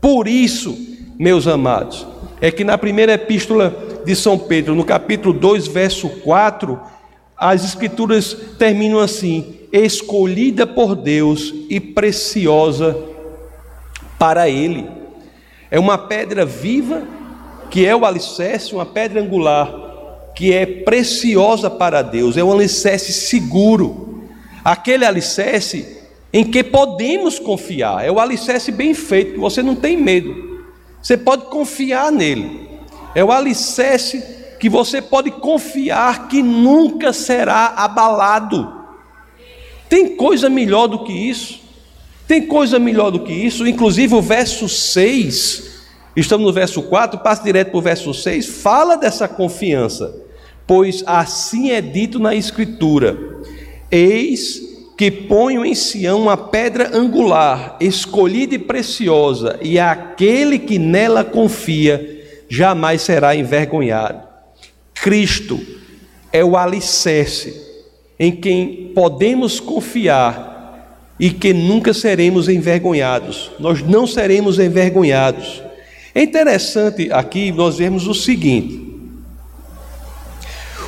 Por 0.00 0.26
isso, 0.26 0.76
meus 1.18 1.46
amados, 1.46 2.06
é 2.40 2.50
que 2.50 2.64
na 2.64 2.76
primeira 2.76 3.12
epístola 3.12 4.02
de 4.04 4.16
São 4.16 4.36
Pedro, 4.36 4.74
no 4.74 4.84
capítulo 4.84 5.32
2, 5.32 5.68
verso 5.68 6.08
4, 6.08 6.80
as 7.36 7.64
escrituras 7.64 8.36
terminam 8.58 8.98
assim: 8.98 9.60
escolhida 9.72 10.66
por 10.66 10.96
Deus 10.96 11.54
e 11.68 11.78
preciosa 11.78 12.96
para 14.18 14.48
Ele. 14.48 14.86
É 15.70 15.78
uma 15.78 15.96
pedra 15.96 16.44
viva, 16.44 17.02
que 17.72 17.86
é 17.86 17.96
o 17.96 18.04
alicerce, 18.04 18.74
uma 18.74 18.84
pedra 18.84 19.18
angular, 19.18 19.72
que 20.36 20.52
é 20.52 20.66
preciosa 20.66 21.70
para 21.70 22.02
Deus, 22.02 22.36
é 22.36 22.44
um 22.44 22.52
alicerce 22.52 23.14
seguro, 23.14 24.28
aquele 24.62 25.06
alicerce 25.06 26.02
em 26.30 26.44
que 26.44 26.62
podemos 26.62 27.38
confiar, 27.38 28.04
é 28.04 28.12
o 28.12 28.20
alicerce 28.20 28.70
bem 28.70 28.92
feito, 28.92 29.40
você 29.40 29.62
não 29.62 29.74
tem 29.74 29.96
medo, 29.96 30.66
você 31.02 31.16
pode 31.16 31.46
confiar 31.46 32.12
nele, 32.12 32.68
é 33.14 33.24
o 33.24 33.32
alicerce 33.32 34.22
que 34.60 34.68
você 34.68 35.00
pode 35.00 35.30
confiar 35.30 36.28
que 36.28 36.42
nunca 36.42 37.10
será 37.10 37.68
abalado. 37.68 38.70
Tem 39.88 40.14
coisa 40.14 40.50
melhor 40.50 40.88
do 40.88 41.04
que 41.04 41.12
isso? 41.12 41.58
Tem 42.28 42.46
coisa 42.46 42.78
melhor 42.78 43.10
do 43.10 43.20
que 43.20 43.32
isso? 43.32 43.66
Inclusive 43.66 44.14
o 44.14 44.20
verso 44.20 44.68
6, 44.68 45.71
estamos 46.16 46.46
no 46.46 46.52
verso 46.52 46.82
4, 46.82 47.20
passa 47.20 47.42
direto 47.42 47.70
para 47.70 47.78
o 47.78 47.82
verso 47.82 48.12
6, 48.12 48.46
fala 48.46 48.96
dessa 48.96 49.26
confiança. 49.26 50.14
Pois 50.66 51.02
assim 51.06 51.70
é 51.70 51.80
dito 51.80 52.18
na 52.18 52.34
Escritura: 52.34 53.16
Eis 53.90 54.72
que 54.96 55.10
ponho 55.10 55.64
em 55.64 55.74
Sião 55.74 56.22
uma 56.22 56.36
pedra 56.36 56.96
angular, 56.96 57.76
escolhida 57.80 58.54
e 58.54 58.58
preciosa, 58.58 59.58
e 59.60 59.78
aquele 59.78 60.58
que 60.58 60.78
nela 60.78 61.24
confia 61.24 62.22
jamais 62.48 63.02
será 63.02 63.34
envergonhado. 63.34 64.28
Cristo 64.94 65.60
é 66.32 66.44
o 66.44 66.56
alicerce 66.56 67.60
em 68.18 68.30
quem 68.30 68.92
podemos 68.94 69.58
confiar 69.58 71.12
e 71.18 71.30
que 71.30 71.52
nunca 71.52 71.92
seremos 71.92 72.48
envergonhados. 72.48 73.50
Nós 73.58 73.82
não 73.82 74.06
seremos 74.06 74.58
envergonhados. 74.58 75.62
É 76.14 76.22
interessante 76.22 77.10
aqui 77.10 77.50
nós 77.50 77.78
vemos 77.78 78.06
o 78.06 78.14
seguinte: 78.14 78.92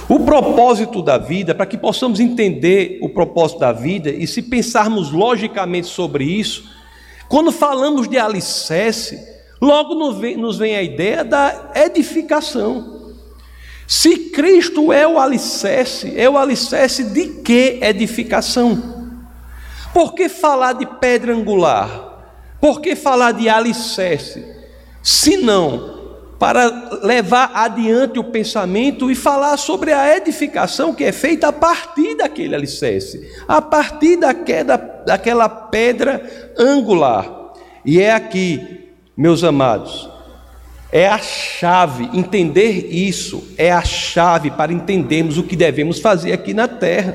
o 0.08 0.20
propósito 0.20 1.00
da 1.00 1.16
vida, 1.16 1.54
para 1.54 1.66
que 1.66 1.78
possamos 1.78 2.20
entender 2.20 2.98
o 3.00 3.08
propósito 3.08 3.60
da 3.60 3.72
vida 3.72 4.10
e 4.10 4.26
se 4.26 4.42
pensarmos 4.42 5.10
logicamente 5.10 5.86
sobre 5.86 6.24
isso, 6.24 6.70
quando 7.28 7.50
falamos 7.50 8.06
de 8.06 8.18
alicerce, 8.18 9.18
logo 9.60 9.94
nos 9.94 10.58
vem 10.58 10.76
a 10.76 10.82
ideia 10.82 11.24
da 11.24 11.72
edificação. 11.74 13.14
Se 13.86 14.30
Cristo 14.30 14.92
é 14.92 15.06
o 15.06 15.18
alicerce, 15.18 16.12
é 16.16 16.28
o 16.28 16.38
alicerce 16.38 17.04
de 17.04 17.42
que 17.42 17.78
edificação? 17.82 18.94
Por 19.92 20.14
que 20.14 20.28
falar 20.28 20.74
de 20.74 20.86
pedra 20.86 21.34
angular? 21.34 22.12
Por 22.60 22.80
que 22.80 22.96
falar 22.96 23.32
de 23.32 23.48
alicerce? 23.48 24.53
Se 25.04 25.36
não 25.36 25.92
para 26.38 26.98
levar 27.02 27.50
adiante 27.54 28.18
o 28.18 28.24
pensamento 28.24 29.10
e 29.10 29.14
falar 29.14 29.58
sobre 29.58 29.92
a 29.92 30.16
edificação 30.16 30.94
que 30.94 31.04
é 31.04 31.12
feita 31.12 31.48
a 31.48 31.52
partir 31.52 32.16
daquele 32.16 32.54
alicerce, 32.54 33.30
a 33.46 33.60
partir 33.60 34.16
daquela, 34.16 34.76
daquela 34.76 35.46
pedra 35.46 36.54
angular. 36.58 37.52
E 37.84 38.00
é 38.00 38.12
aqui, 38.12 38.88
meus 39.14 39.44
amados, 39.44 40.08
é 40.90 41.06
a 41.06 41.18
chave, 41.18 42.08
entender 42.14 42.88
isso 42.90 43.44
é 43.58 43.70
a 43.70 43.82
chave 43.82 44.50
para 44.50 44.72
entendermos 44.72 45.36
o 45.36 45.42
que 45.42 45.54
devemos 45.54 45.98
fazer 45.98 46.32
aqui 46.32 46.54
na 46.54 46.66
terra. 46.66 47.14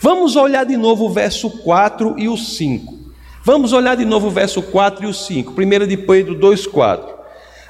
Vamos 0.00 0.36
olhar 0.36 0.64
de 0.64 0.76
novo 0.78 1.04
o 1.04 1.12
verso 1.12 1.50
4 1.50 2.18
e 2.18 2.28
o 2.28 2.36
5. 2.36 3.03
Vamos 3.46 3.74
olhar 3.74 3.94
de 3.94 4.06
novo 4.06 4.28
o 4.28 4.30
verso 4.30 4.62
4 4.62 5.04
e 5.04 5.06
o 5.06 5.12
5. 5.12 5.52
1 5.52 5.86
de 5.86 5.98
Pedro 5.98 6.34
2,4. 6.34 7.12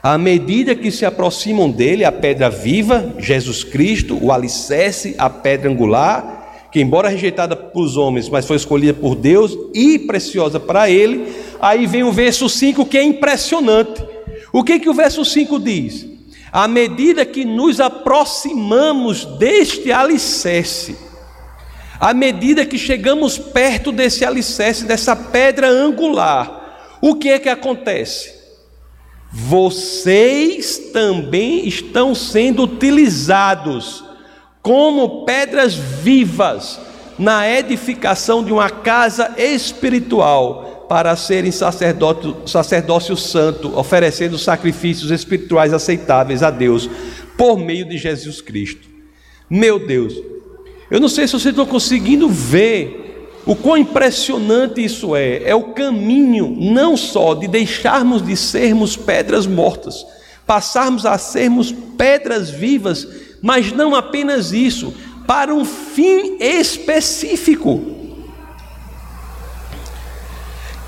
À 0.00 0.16
medida 0.16 0.72
que 0.72 0.88
se 0.88 1.04
aproximam 1.04 1.68
dele, 1.68 2.04
a 2.04 2.12
pedra 2.12 2.48
viva, 2.48 3.12
Jesus 3.18 3.64
Cristo, 3.64 4.16
o 4.22 4.30
alicerce, 4.30 5.16
a 5.18 5.28
pedra 5.28 5.68
angular, 5.68 6.68
que 6.70 6.80
embora 6.80 7.08
rejeitada 7.08 7.56
pelos 7.56 7.96
homens, 7.96 8.28
mas 8.28 8.46
foi 8.46 8.54
escolhida 8.54 8.94
por 8.94 9.16
Deus 9.16 9.58
e 9.74 9.98
preciosa 9.98 10.60
para 10.60 10.88
ele, 10.88 11.26
aí 11.60 11.86
vem 11.86 12.04
o 12.04 12.12
verso 12.12 12.48
5 12.48 12.86
que 12.86 12.96
é 12.96 13.02
impressionante. 13.02 14.00
O 14.52 14.62
que, 14.62 14.78
que 14.78 14.88
o 14.88 14.94
verso 14.94 15.24
5 15.24 15.58
diz? 15.58 16.06
À 16.52 16.68
medida 16.68 17.26
que 17.26 17.44
nos 17.44 17.80
aproximamos 17.80 19.24
deste 19.24 19.90
alicerce, 19.90 20.96
à 21.98 22.12
medida 22.12 22.66
que 22.66 22.78
chegamos 22.78 23.38
perto 23.38 23.92
desse 23.92 24.24
alicerce, 24.24 24.84
dessa 24.84 25.14
pedra 25.14 25.68
angular, 25.68 26.98
o 27.00 27.14
que 27.14 27.28
é 27.28 27.38
que 27.38 27.48
acontece? 27.48 28.34
Vocês 29.32 30.78
também 30.92 31.66
estão 31.66 32.14
sendo 32.14 32.62
utilizados 32.64 34.04
como 34.62 35.24
pedras 35.24 35.74
vivas 35.74 36.80
na 37.18 37.48
edificação 37.48 38.44
de 38.44 38.52
uma 38.52 38.70
casa 38.70 39.34
espiritual 39.36 40.86
para 40.88 41.16
serem 41.16 41.50
sacerdócio, 41.50 43.16
santo, 43.16 43.76
oferecendo 43.78 44.38
sacrifícios 44.38 45.10
espirituais 45.10 45.72
aceitáveis 45.72 46.42
a 46.42 46.50
Deus 46.50 46.88
por 47.36 47.58
meio 47.58 47.88
de 47.88 47.98
Jesus 47.98 48.40
Cristo. 48.40 48.88
Meu 49.50 49.84
Deus, 49.84 50.14
eu 50.90 51.00
não 51.00 51.08
sei 51.08 51.26
se 51.26 51.32
vocês 51.32 51.52
estão 51.52 51.66
conseguindo 51.66 52.28
ver 52.28 53.04
o 53.46 53.54
quão 53.54 53.76
impressionante 53.76 54.82
isso 54.82 55.14
é, 55.14 55.42
é 55.44 55.54
o 55.54 55.72
caminho 55.72 56.56
não 56.58 56.96
só 56.96 57.34
de 57.34 57.46
deixarmos 57.46 58.22
de 58.22 58.36
sermos 58.36 58.96
pedras 58.96 59.46
mortas, 59.46 60.04
passarmos 60.46 61.04
a 61.04 61.18
sermos 61.18 61.72
pedras 61.96 62.50
vivas, 62.50 63.06
mas 63.42 63.72
não 63.72 63.94
apenas 63.94 64.52
isso, 64.52 64.94
para 65.26 65.54
um 65.54 65.64
fim 65.64 66.36
específico. 66.40 67.82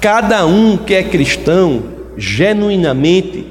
Cada 0.00 0.46
um 0.46 0.76
que 0.76 0.94
é 0.94 1.02
cristão, 1.02 1.82
genuinamente, 2.16 3.46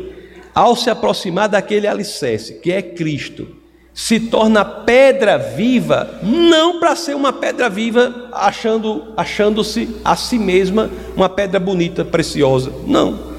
ao 0.53 0.75
se 0.75 0.89
aproximar 0.89 1.49
daquele 1.49 1.87
alicerce, 1.87 2.55
que 2.55 2.71
é 2.71 2.81
Cristo, 2.81 3.47
se 3.95 4.19
torna 4.19 4.65
pedra 4.65 5.37
viva, 5.37 6.19
não 6.21 6.81
para 6.81 6.97
ser 6.97 7.15
uma 7.15 7.31
pedra 7.31 7.69
viva 7.69 8.27
achando 8.33 9.13
achando-se 9.15 9.95
a 10.03 10.17
si 10.17 10.37
mesma 10.37 10.91
uma 11.15 11.29
pedra 11.29 11.61
bonita, 11.61 12.03
preciosa. 12.03 12.73
Não. 12.85 13.33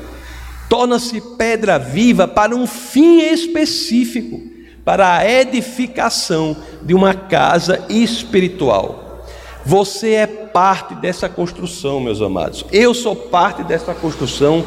Torna-se 0.66 1.20
pedra 1.36 1.78
viva 1.78 2.26
para 2.26 2.56
um 2.56 2.66
fim 2.66 3.18
específico, 3.18 4.40
para 4.82 5.18
a 5.18 5.30
edificação 5.30 6.56
de 6.82 6.94
uma 6.94 7.12
casa 7.12 7.84
espiritual. 7.90 9.26
Você 9.62 10.12
é 10.12 10.26
parte 10.26 10.94
dessa 10.94 11.28
construção, 11.28 12.00
meus 12.00 12.22
amados. 12.22 12.64
Eu 12.72 12.94
sou 12.94 13.14
parte 13.14 13.62
dessa 13.62 13.92
construção. 13.92 14.64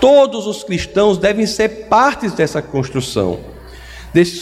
Todos 0.00 0.46
os 0.46 0.64
cristãos 0.64 1.18
devem 1.18 1.44
ser 1.44 1.88
partes 1.88 2.32
dessa 2.32 2.62
construção 2.62 3.55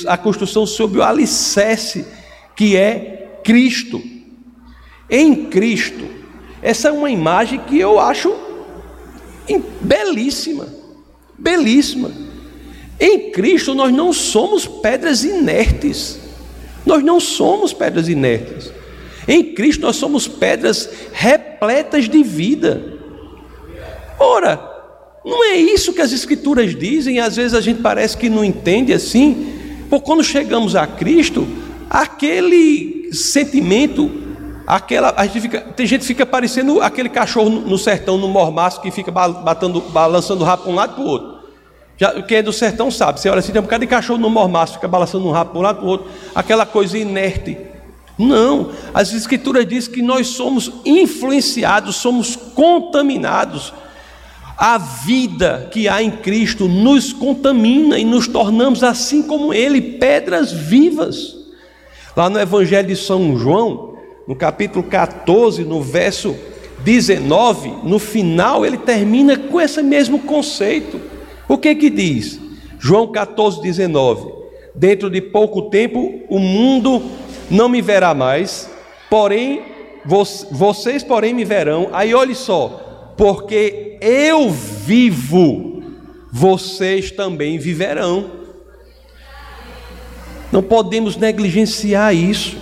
a 0.07 0.17
construção 0.17 0.67
sobre 0.67 0.99
o 0.99 1.03
alicerce 1.03 2.05
que 2.57 2.77
é 2.77 3.39
Cristo. 3.43 4.03
Em 5.11 5.47
Cristo, 5.47 6.07
essa 6.63 6.89
é 6.89 6.93
uma 6.93 7.11
imagem 7.11 7.61
que 7.61 7.79
eu 7.79 8.01
acho 8.01 8.35
belíssima, 9.81 10.67
belíssima. 11.39 12.11
Em 12.99 13.31
Cristo 13.31 13.75
nós 13.75 13.93
não 13.93 14.13
somos 14.13 14.67
pedras 14.67 15.25
inertes. 15.25 16.19
Nós 16.87 17.03
não 17.03 17.19
somos 17.19 17.73
pedras 17.73 18.09
inertes. 18.09 18.73
Em 19.27 19.55
Cristo 19.55 19.83
nós 19.83 19.97
somos 19.97 20.29
pedras 20.29 20.89
repletas 21.13 22.09
de 22.09 22.23
vida. 22.23 22.95
Ora, 24.19 24.73
não 25.25 25.43
é 25.45 25.57
isso 25.57 25.93
que 25.93 26.03
as 26.03 26.13
Escrituras 26.13 26.75
dizem, 26.75 27.19
às 27.19 27.37
vezes 27.37 27.55
a 27.55 27.61
gente 27.61 27.81
parece 27.81 28.17
que 28.17 28.29
não 28.29 28.45
entende 28.45 28.93
assim. 28.93 29.54
Porque 29.89 30.05
quando 30.05 30.25
chegamos 30.25 30.75
a 30.77 30.87
Cristo, 30.87 31.47
aquele 31.89 33.11
sentimento, 33.13 34.11
aquela, 34.67 35.15
gente 35.27 35.41
fica, 35.41 35.61
tem 35.61 35.87
gente 35.87 36.01
que 36.01 36.07
fica 36.07 36.27
parecendo 36.27 36.81
aquele 36.81 37.09
cachorro 37.09 37.51
no, 37.51 37.79
sertão, 37.79 38.19
no 38.19 38.29
mormaço, 38.29 38.81
que 38.81 38.91
fica 38.91 39.11
batando, 39.11 39.81
balançando 39.81 40.43
o 40.43 40.47
rabo 40.47 40.65
para 40.65 40.73
um 40.73 40.75
lado 40.75 40.95
para 40.95 41.05
o 41.05 41.07
outro. 41.07 41.35
Já, 41.97 42.23
quem 42.23 42.39
é 42.39 42.43
do 42.43 42.53
sertão 42.53 42.91
sabe, 42.91 43.21
você 43.21 43.29
olha 43.29 43.39
assim, 43.39 43.53
tem 43.53 43.61
um 43.61 43.65
bocado 43.65 43.83
de 43.83 43.87
cachorro 43.87 44.19
no 44.19 44.29
mormaço, 44.29 44.75
fica 44.75 44.89
balançando 44.89 45.27
um 45.27 45.31
rabo 45.31 45.51
para 45.51 45.59
um 45.61 45.63
lado 45.63 45.77
para 45.77 45.87
o 45.87 45.89
outro, 45.89 46.07
aquela 46.35 46.67
coisa 46.67 46.99
inerte. 46.99 47.57
Não, 48.19 48.71
as 48.93 49.13
escrituras 49.13 49.67
dizem 49.67 49.93
que 49.93 50.03
nós 50.03 50.29
somos 50.29 50.71
influenciados, 50.85 51.97
somos 51.97 52.37
contaminados 52.37 53.73
a 54.57 54.79
vida 54.79 55.69
que 55.73 55.89
há 55.89 56.03
em 56.03 56.11
Cristo 56.11 56.69
nos 56.69 57.13
contamina 57.13 57.99
e 57.99 58.05
nos 58.05 58.29
tornamos 58.29 58.83
assim 58.85 59.23
como 59.23 59.53
Ele, 59.53 59.81
pedras 59.81 60.53
vivas. 60.53 61.37
Lá 62.17 62.31
no 62.31 62.41
Evangelho 62.41 62.89
de 62.89 62.97
São 62.97 63.37
João, 63.37 63.99
no 64.27 64.37
capítulo 64.37 64.85
14, 64.85 65.65
no 65.65 65.83
verso 65.83 66.37
19, 66.85 67.71
no 67.83 67.99
final, 67.99 68.65
ele 68.65 68.77
termina 68.77 69.37
com 69.37 69.61
esse 69.61 69.83
mesmo 69.83 70.21
conceito. 70.21 71.01
O 71.49 71.59
que 71.59 71.75
que 71.75 71.91
diz? 71.91 72.39
João 72.79 73.11
14, 73.11 73.61
19: 73.61 74.33
Dentro 74.75 75.11
de 75.11 75.21
pouco 75.21 75.63
tempo 75.63 76.21
o 76.29 76.39
mundo 76.39 77.03
não 77.51 77.69
me 77.69 77.83
verá 77.83 78.15
mais, 78.15 78.71
porém, 79.11 79.63
vocês, 80.51 81.03
porém, 81.03 81.33
me 81.33 81.45
verão. 81.45 81.89
Aí 81.93 82.15
olhe 82.15 82.35
só, 82.35 82.94
porque 83.17 83.99
eu 84.01 84.51
vivo, 84.51 85.83
vocês 86.31 87.11
também 87.11 87.59
viverão. 87.59 88.31
Não 90.53 90.63
podemos 90.63 91.17
negligenciar 91.17 92.15
isso. 92.15 92.57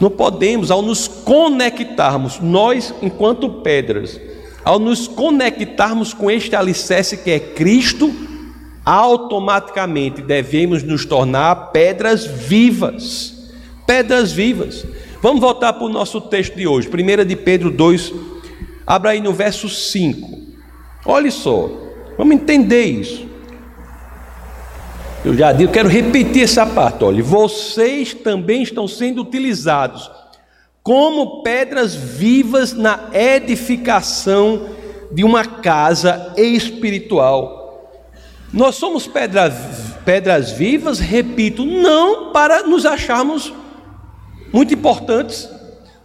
Não 0.00 0.10
podemos, 0.10 0.70
ao 0.70 0.82
nos 0.82 1.08
conectarmos, 1.08 2.38
nós 2.40 2.94
enquanto 3.00 3.48
pedras, 3.62 4.20
ao 4.62 4.78
nos 4.78 5.08
conectarmos 5.08 6.12
com 6.12 6.30
este 6.30 6.54
alicerce 6.54 7.16
que 7.16 7.30
é 7.30 7.40
Cristo, 7.40 8.12
automaticamente 8.84 10.20
devemos 10.20 10.82
nos 10.82 11.06
tornar 11.06 11.72
pedras 11.72 12.26
vivas. 12.26 13.34
Pedras 13.86 14.32
vivas. 14.32 14.84
Vamos 15.22 15.40
voltar 15.40 15.72
para 15.72 15.86
o 15.86 15.88
nosso 15.88 16.20
texto 16.20 16.54
de 16.54 16.66
hoje, 16.66 16.88
1 16.88 17.24
de 17.24 17.34
Pedro 17.34 17.70
2, 17.70 18.12
Abra 18.86 19.10
aí 19.10 19.20
no 19.20 19.32
verso 19.32 19.68
5. 19.68 20.38
Olhe 21.04 21.30
só, 21.30 21.70
vamos 22.16 22.34
entender 22.34 22.84
isso. 22.84 23.26
Eu 25.24 25.34
já 25.34 25.52
digo, 25.52 25.72
quero 25.72 25.88
repetir 25.88 26.44
essa 26.44 26.64
parte. 26.64 27.02
Olha, 27.02 27.22
vocês 27.22 28.14
também 28.14 28.62
estão 28.62 28.86
sendo 28.86 29.22
utilizados 29.22 30.08
como 30.84 31.42
pedras 31.42 31.96
vivas 31.96 32.72
na 32.72 33.10
edificação 33.12 34.68
de 35.10 35.24
uma 35.24 35.44
casa 35.44 36.32
espiritual. 36.36 37.90
Nós 38.52 38.76
somos 38.76 39.04
pedra, 39.08 39.50
pedras 40.04 40.52
vivas, 40.52 41.00
repito, 41.00 41.64
não 41.64 42.30
para 42.32 42.62
nos 42.62 42.86
acharmos 42.86 43.52
muito 44.52 44.72
importantes, 44.74 45.50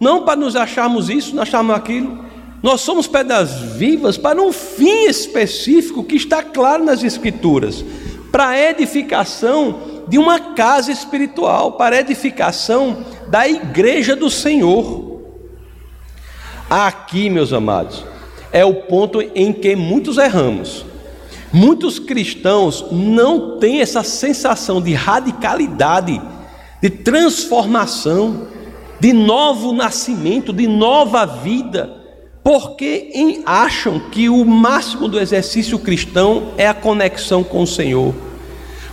não 0.00 0.24
para 0.24 0.34
nos 0.34 0.56
acharmos 0.56 1.08
isso, 1.08 1.30
nos 1.30 1.42
acharmos 1.42 1.76
aquilo, 1.76 2.24
nós 2.62 2.80
somos 2.80 3.08
pedras 3.08 3.60
vivas 3.76 4.16
para 4.16 4.40
um 4.40 4.52
fim 4.52 5.06
específico 5.06 6.04
que 6.04 6.14
está 6.14 6.44
claro 6.44 6.84
nas 6.84 7.02
Escrituras 7.02 7.84
para 8.30 8.48
a 8.48 8.70
edificação 8.70 10.04
de 10.08 10.16
uma 10.16 10.38
casa 10.54 10.90
espiritual, 10.90 11.72
para 11.72 11.96
a 11.96 12.00
edificação 12.00 13.04
da 13.28 13.46
igreja 13.46 14.16
do 14.16 14.30
Senhor. 14.30 15.20
Aqui, 16.70 17.28
meus 17.28 17.52
amados, 17.52 18.04
é 18.50 18.64
o 18.64 18.74
ponto 18.74 19.20
em 19.20 19.52
que 19.52 19.76
muitos 19.76 20.16
erramos. 20.16 20.86
Muitos 21.52 21.98
cristãos 21.98 22.86
não 22.90 23.58
têm 23.58 23.82
essa 23.82 24.02
sensação 24.02 24.80
de 24.80 24.94
radicalidade, 24.94 26.22
de 26.80 26.88
transformação, 26.88 28.48
de 28.98 29.12
novo 29.12 29.72
nascimento, 29.72 30.52
de 30.52 30.66
nova 30.66 31.26
vida 31.26 32.01
porque 32.42 33.40
acham 33.46 34.00
que 34.10 34.28
o 34.28 34.44
máximo 34.44 35.08
do 35.08 35.20
exercício 35.20 35.78
cristão 35.78 36.52
é 36.56 36.66
a 36.66 36.74
conexão 36.74 37.44
com 37.44 37.62
o 37.62 37.66
Senhor, 37.66 38.14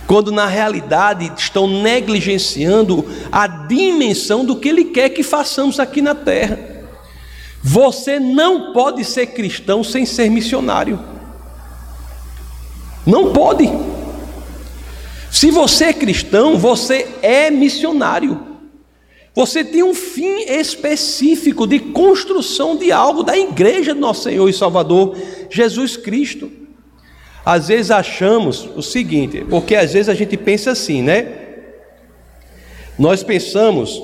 quando 0.06 0.30
na 0.30 0.46
realidade 0.46 1.32
estão 1.36 1.66
negligenciando 1.66 3.04
a 3.30 3.46
dimensão 3.46 4.44
do 4.44 4.56
que 4.56 4.68
Ele 4.68 4.84
quer 4.84 5.10
que 5.10 5.22
façamos 5.22 5.80
aqui 5.80 6.00
na 6.00 6.14
terra. 6.14 6.58
Você 7.62 8.18
não 8.18 8.72
pode 8.72 9.04
ser 9.04 9.26
cristão 9.26 9.84
sem 9.84 10.06
ser 10.06 10.30
missionário. 10.30 10.98
Não 13.04 13.32
pode. 13.32 13.70
Se 15.30 15.50
você 15.50 15.86
é 15.86 15.92
cristão, 15.92 16.56
você 16.58 17.06
é 17.22 17.50
missionário. 17.50 18.49
Você 19.34 19.62
tem 19.62 19.82
um 19.82 19.94
fim 19.94 20.40
específico 20.42 21.66
de 21.66 21.78
construção 21.78 22.76
de 22.76 22.90
algo 22.90 23.22
da 23.22 23.38
igreja 23.38 23.94
do 23.94 24.00
nosso 24.00 24.24
Senhor 24.24 24.48
e 24.48 24.52
Salvador 24.52 25.16
Jesus 25.48 25.96
Cristo. 25.96 26.50
Às 27.44 27.68
vezes 27.68 27.90
achamos 27.90 28.68
o 28.76 28.82
seguinte, 28.82 29.44
porque 29.48 29.74
às 29.74 29.92
vezes 29.92 30.08
a 30.08 30.14
gente 30.14 30.36
pensa 30.36 30.72
assim, 30.72 31.02
né? 31.02 31.32
Nós 32.98 33.22
pensamos 33.22 34.02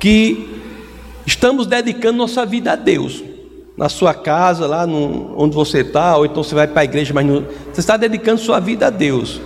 que 0.00 0.48
estamos 1.26 1.66
dedicando 1.66 2.18
nossa 2.18 2.46
vida 2.46 2.72
a 2.72 2.76
Deus. 2.76 3.22
Na 3.76 3.88
sua 3.88 4.14
casa, 4.14 4.66
lá 4.66 4.86
no, 4.86 5.34
onde 5.36 5.54
você 5.54 5.80
está, 5.80 6.16
ou 6.16 6.26
então 6.26 6.42
você 6.42 6.54
vai 6.54 6.66
para 6.66 6.82
a 6.82 6.84
igreja, 6.84 7.12
mas 7.12 7.26
não, 7.26 7.46
você 7.72 7.80
está 7.80 7.96
dedicando 7.96 8.40
sua 8.40 8.60
vida 8.60 8.86
a 8.86 8.90
Deus. 8.90 9.40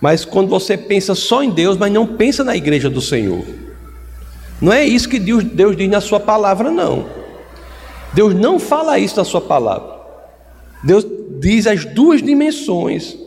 Mas 0.00 0.24
quando 0.24 0.48
você 0.48 0.76
pensa 0.76 1.14
só 1.14 1.42
em 1.42 1.50
Deus, 1.50 1.76
mas 1.76 1.92
não 1.92 2.06
pensa 2.06 2.42
na 2.42 2.56
igreja 2.56 2.90
do 2.90 3.00
Senhor. 3.00 3.61
Não 4.62 4.72
é 4.72 4.86
isso 4.86 5.08
que 5.08 5.18
Deus, 5.18 5.42
Deus 5.42 5.76
diz 5.76 5.90
na 5.90 6.00
sua 6.00 6.20
palavra, 6.20 6.70
não. 6.70 7.04
Deus 8.14 8.32
não 8.32 8.60
fala 8.60 8.96
isso 8.96 9.16
na 9.16 9.24
sua 9.24 9.40
palavra. 9.40 10.00
Deus 10.84 11.04
diz 11.40 11.66
as 11.66 11.84
duas 11.84 12.22
dimensões. 12.22 13.18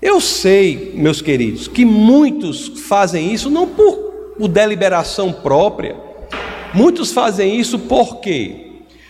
Eu 0.00 0.18
sei, 0.18 0.92
meus 0.94 1.20
queridos, 1.20 1.68
que 1.68 1.84
muitos 1.84 2.68
fazem 2.86 3.34
isso 3.34 3.50
não 3.50 3.66
por, 3.68 3.96
por 4.38 4.48
deliberação 4.48 5.30
própria, 5.30 5.94
muitos 6.72 7.12
fazem 7.12 7.60
isso 7.60 7.78
por 7.80 8.20
quê? 8.20 8.64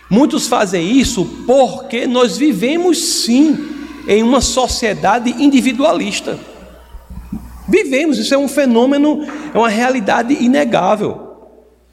Muitos 0.09 0.47
fazem 0.47 0.97
isso 0.97 1.23
porque 1.47 2.05
nós 2.07 2.35
vivemos 2.37 2.97
sim 2.97 3.69
em 4.05 4.21
uma 4.21 4.41
sociedade 4.41 5.29
individualista. 5.41 6.37
Vivemos, 7.67 8.17
isso 8.17 8.33
é 8.33 8.37
um 8.37 8.47
fenômeno, 8.47 9.25
é 9.53 9.57
uma 9.57 9.69
realidade 9.69 10.33
inegável, 10.33 11.28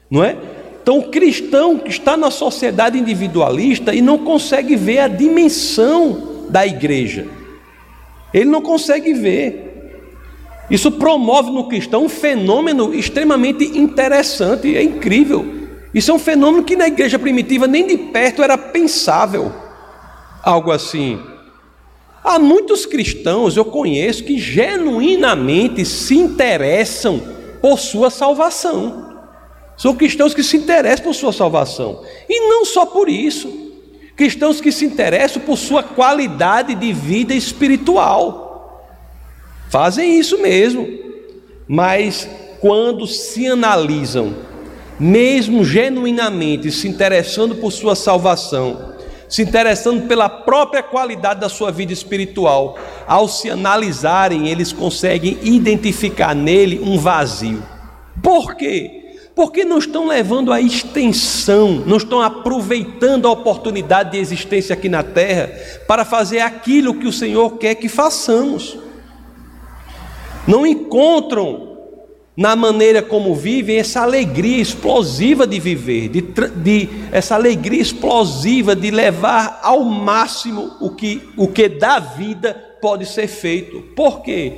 não 0.09 0.23
é? 0.23 0.37
Então, 0.81 0.99
o 0.99 1.09
cristão 1.09 1.77
que 1.77 1.89
está 1.89 2.15
na 2.15 2.31
sociedade 2.31 2.97
individualista 2.97 3.93
e 3.93 4.01
não 4.01 4.17
consegue 4.19 4.75
ver 4.75 4.99
a 4.99 5.07
dimensão 5.07 6.45
da 6.49 6.65
igreja, 6.65 7.27
ele 8.33 8.49
não 8.49 8.61
consegue 8.61 9.13
ver. 9.13 9.65
Isso 10.69 10.91
promove 10.91 11.51
no 11.51 11.67
cristão 11.67 12.05
um 12.05 12.09
fenômeno 12.09 12.93
extremamente 12.93 13.65
interessante, 13.77 14.75
é 14.75 14.83
incrível. 14.83 15.45
Isso 15.93 16.11
é 16.11 16.13
um 16.13 16.19
fenômeno 16.19 16.63
que 16.63 16.75
na 16.75 16.87
igreja 16.87 17.17
primitiva 17.17 17.67
nem 17.67 17.87
de 17.87 17.97
perto 17.97 18.43
era 18.43 18.57
pensável, 18.57 19.51
algo 20.43 20.71
assim. 20.71 21.19
Há 22.23 22.37
muitos 22.37 22.85
cristãos, 22.85 23.55
eu 23.55 23.63
conheço, 23.63 24.23
que 24.23 24.37
genuinamente 24.37 25.85
se 25.85 26.15
interessam 26.15 27.21
por 27.61 27.79
sua 27.79 28.09
salvação. 28.09 29.06
São 29.77 29.95
cristãos 29.95 30.33
que 30.33 30.41
se 30.41 30.57
interessam 30.57 31.05
por 31.05 31.13
sua 31.13 31.31
salvação. 31.31 32.03
E 32.27 32.49
não 32.49 32.65
só 32.65 32.85
por 32.85 33.07
isso. 33.07 33.67
Cristãos 34.15 34.59
que 34.59 34.71
se 34.71 34.83
interessam 34.83 35.43
por 35.43 35.55
sua 35.55 35.83
qualidade 35.83 36.73
de 36.73 36.91
vida 36.91 37.35
espiritual. 37.35 38.83
Fazem 39.69 40.19
isso 40.19 40.39
mesmo. 40.39 40.87
Mas 41.67 42.27
quando 42.59 43.05
se 43.05 43.45
analisam, 43.45 44.35
mesmo 44.99 45.63
genuinamente 45.63 46.71
se 46.71 46.87
interessando 46.87 47.55
por 47.55 47.71
sua 47.71 47.95
salvação, 47.95 48.95
se 49.29 49.43
interessando 49.43 50.07
pela 50.07 50.29
própria 50.29 50.81
qualidade 50.81 51.41
da 51.41 51.49
sua 51.49 51.69
vida 51.69 51.93
espiritual, 51.93 52.79
ao 53.05 53.27
se 53.27 53.49
analisarem, 53.49 54.47
eles 54.47 54.71
conseguem 54.71 55.37
identificar 55.43 56.33
nele 56.33 56.79
um 56.79 56.97
vazio. 56.97 57.61
Por 58.23 58.55
quê? 58.55 58.96
Porque 59.37 59.63
não 59.63 59.77
estão 59.77 60.07
levando 60.07 60.51
a 60.51 60.59
extensão, 60.59 61.83
não 61.85 61.97
estão 61.97 62.23
aproveitando 62.23 63.27
a 63.27 63.31
oportunidade 63.31 64.13
de 64.13 64.17
existência 64.17 64.73
aqui 64.73 64.89
na 64.89 65.03
terra 65.03 65.51
para 65.87 66.03
fazer 66.03 66.39
aquilo 66.39 66.95
que 66.95 67.05
o 67.05 67.13
Senhor 67.13 67.51
quer 67.59 67.75
que 67.75 67.87
façamos. 67.87 68.79
Não 70.47 70.65
encontram 70.65 71.77
na 72.35 72.55
maneira 72.55 73.03
como 73.03 73.35
vivem, 73.35 73.77
essa 73.77 74.01
alegria 74.01 74.59
explosiva 74.59 75.45
de 75.45 75.59
viver, 75.59 76.09
de, 76.09 76.21
de, 76.21 76.89
essa 77.11 77.35
alegria 77.35 77.81
explosiva 77.81 78.75
de 78.75 78.89
levar 78.89 79.59
ao 79.61 79.83
máximo 79.83 80.77
o 80.81 80.89
que, 80.89 81.29
o 81.37 81.47
que 81.47 81.69
da 81.69 81.99
vida 81.99 82.55
pode 82.81 83.05
ser 83.05 83.27
feito. 83.27 83.81
Por 83.95 84.23
quê? 84.23 84.53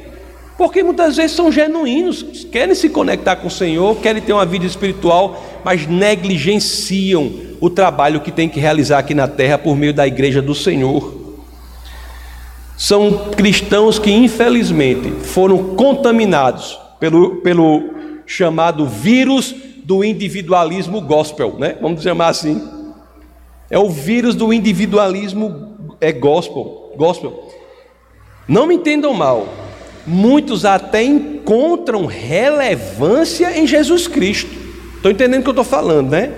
Porque 0.60 0.84
muitas 0.84 1.16
vezes 1.16 1.38
são 1.38 1.50
genuínos, 1.50 2.46
querem 2.52 2.76
se 2.76 2.90
conectar 2.90 3.38
com 3.38 3.48
o 3.48 3.52
Senhor, 3.52 3.96
querem 4.02 4.22
ter 4.22 4.34
uma 4.34 4.46
vida 4.46 4.66
espiritual, 4.66 5.42
mas 5.64 5.88
negligenciam 5.88 7.32
o 7.62 7.70
trabalho 7.70 8.20
que 8.20 8.30
tem 8.30 8.50
que 8.50 8.60
realizar 8.60 9.00
aqui 9.00 9.14
na 9.14 9.26
terra 9.26 9.58
por 9.58 9.78
meio 9.78 9.94
da 9.94 10.06
igreja 10.06 10.42
do 10.42 10.54
Senhor. 10.54 11.38
São 12.76 13.30
cristãos 13.38 13.98
que 13.98 14.12
infelizmente 14.12 15.10
foram 15.28 15.76
contaminados 15.76 16.78
pelo, 17.00 17.38
pelo 17.38 17.94
chamado 18.26 18.86
vírus 18.86 19.56
do 19.86 20.04
individualismo 20.04 21.00
gospel, 21.00 21.56
né? 21.58 21.78
Vamos 21.82 22.04
chamar 22.04 22.28
assim. 22.28 22.62
É 23.70 23.80
o 23.80 23.90
vírus 23.90 24.36
do 24.36 24.52
individualismo 24.52 25.96
é 26.02 26.12
gospel, 26.12 26.92
gospel. 26.98 27.48
Não 28.46 28.68
me 28.68 28.76
entendam 28.76 29.14
mal. 29.14 29.48
Muitos 30.10 30.66
até 30.66 31.04
encontram 31.04 32.06
relevância 32.06 33.58
em 33.58 33.68
Jesus 33.68 34.08
Cristo. 34.08 34.52
Estou 34.96 35.12
entendendo 35.12 35.42
o 35.42 35.44
que 35.44 35.50
eu 35.50 35.52
estou 35.52 35.64
falando, 35.64 36.10
né? 36.10 36.34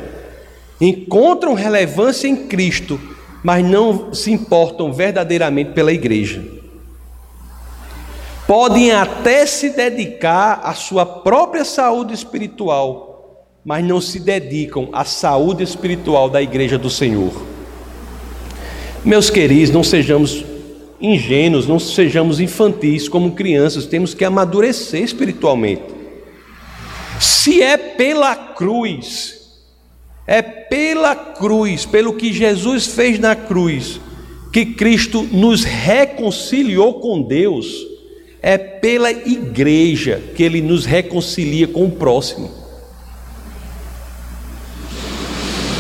Encontram 0.80 1.54
relevância 1.54 2.28
em 2.28 2.36
Cristo, 2.36 3.00
mas 3.44 3.66
não 3.66 4.14
se 4.14 4.32
importam 4.32 4.92
verdadeiramente 4.92 5.72
pela 5.72 5.94
igreja 5.94 6.62
podem 8.52 8.92
até 8.92 9.46
se 9.46 9.70
dedicar 9.70 10.60
à 10.66 10.74
sua 10.74 11.06
própria 11.06 11.64
saúde 11.64 12.14
espiritual, 12.14 13.48
mas 13.64 13.82
não 13.82 14.02
se 14.02 14.20
dedicam 14.20 14.90
à 14.92 15.06
saúde 15.06 15.64
espiritual 15.64 16.30
da 16.30 16.42
igreja 16.42 16.78
do 16.78 16.90
Senhor. 16.90 17.32
Meus 19.06 19.30
queridos, 19.30 19.74
não 19.74 19.86
sejamos 19.86 20.44
ingênuos, 21.02 21.68
não 21.68 21.80
sejamos 21.80 22.40
infantis 22.40 23.10
como 23.10 23.32
crianças, 23.32 23.86
temos 23.86 24.14
que 24.14 24.24
amadurecer 24.24 25.04
espiritualmente. 25.04 25.84
Se 27.20 27.62
é 27.62 27.78
pela 27.78 28.36
cruz, 28.36 29.40
é 30.28 30.42
pela 30.42 31.16
cruz, 31.16 31.86
pelo 31.86 32.14
que 32.14 32.32
Jesus 32.32 32.88
fez 32.88 33.20
na 33.20 33.36
cruz, 33.36 34.00
que 34.52 34.66
Cristo 34.66 35.24
nos 35.32 35.64
reconciliou 35.64 36.96
com 37.00 37.22
Deus 37.22 37.92
é 38.42 38.58
pela 38.58 39.12
igreja 39.12 40.22
que 40.36 40.42
ele 40.42 40.62
nos 40.62 40.86
reconcilia 40.86 41.68
com 41.68 41.86
o 41.86 41.92
próximo. 41.92 42.50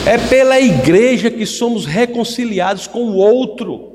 É 0.05 0.17
pela 0.17 0.59
igreja 0.59 1.31
que 1.31 1.45
somos 1.45 1.85
reconciliados 1.85 2.85
com 2.85 3.03
o 3.03 3.15
outro. 3.15 3.90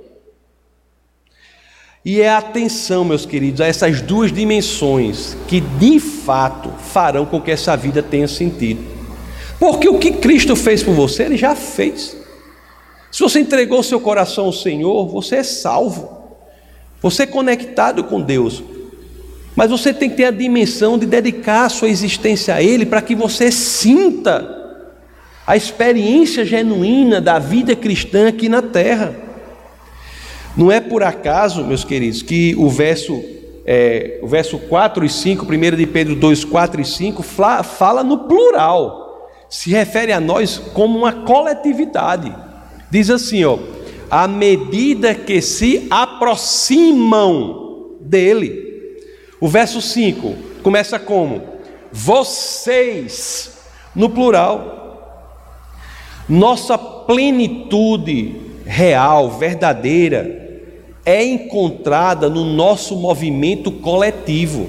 E 2.07 2.21
é 2.21 2.29
atenção, 2.29 3.05
meus 3.05 3.27
queridos, 3.27 3.61
a 3.61 3.67
essas 3.67 4.01
duas 4.01 4.31
dimensões 4.31 5.37
que 5.49 5.59
de 5.61 5.99
fato 5.99 6.71
farão 6.79 7.27
com 7.27 7.41
que 7.41 7.51
essa 7.51 7.77
vida 7.77 8.01
tenha 8.01 8.29
sentido. 8.29 8.81
Porque 9.59 9.89
o 9.89 9.99
que 9.99 10.13
Cristo 10.13 10.55
fez 10.55 10.85
por 10.85 10.95
você, 10.95 11.25
Ele 11.25 11.37
já 11.37 11.57
fez. 11.57 12.17
Se 13.11 13.25
você 13.25 13.41
entregou 13.41 13.83
seu 13.83 13.99
coração 13.99 14.45
ao 14.45 14.53
Senhor, 14.53 15.09
você 15.09 15.39
é 15.39 15.43
salvo. 15.43 16.37
Você 17.03 17.25
é 17.25 17.27
conectado 17.27 18.05
com 18.05 18.21
Deus. 18.21 18.63
Mas 19.57 19.69
você 19.69 19.93
tem 19.93 20.09
que 20.09 20.15
ter 20.15 20.27
a 20.27 20.31
dimensão 20.31 20.97
de 20.97 21.07
dedicar 21.07 21.65
a 21.65 21.69
sua 21.69 21.89
existência 21.89 22.55
a 22.55 22.63
Ele 22.63 22.87
para 22.87 23.03
que 23.03 23.17
você 23.17 23.51
sinta 23.51 24.55
a 25.45 25.57
experiência 25.57 26.45
genuína 26.45 27.21
da 27.21 27.41
vida 27.41 27.75
cristã 27.75 28.29
aqui 28.29 28.49
na 28.49 28.63
terra. 28.63 29.26
Não 30.57 30.73
é 30.73 30.81
por 30.81 31.03
acaso, 31.03 31.63
meus 31.65 31.85
queridos, 31.85 32.23
que 32.23 32.55
o 32.57 32.71
verso, 32.71 33.23
é, 33.67 34.19
o 34.23 34.27
verso 34.27 34.59
4 34.59 35.05
e 35.05 35.09
5, 35.09 35.45
1 35.45 35.77
de 35.77 35.87
Pedro 35.87 36.17
2, 36.17 36.45
4 36.45 36.81
e 36.81 36.85
5, 36.85 37.23
fala, 37.23 38.03
no 38.03 38.21
plural, 38.21 39.29
se 39.51 39.71
refere 39.71 40.13
a 40.13 40.21
nós 40.21 40.57
como 40.73 40.99
uma 40.99 41.13
coletividade. 41.13 42.35
Diz 42.91 43.11
assim, 43.11 43.45
ó, 43.45 43.59
à 44.11 44.27
medida 44.27 45.15
que 45.15 45.43
se 45.43 45.87
aproximam 45.91 47.67
dele. 48.01 48.65
O 49.39 49.49
verso 49.49 49.83
5 49.83 50.35
começa 50.63 50.99
como? 50.99 51.43
Vocês, 51.93 53.59
no 53.95 54.09
plural. 54.09 54.73
Nossa 56.29 56.77
plenitude 56.79 58.41
real, 58.65 59.31
verdadeira, 59.31 60.46
é 61.07 61.25
encontrada 61.25 62.29
no 62.29 62.45
nosso 62.45 62.97
movimento 62.97 63.71
coletivo, 63.71 64.69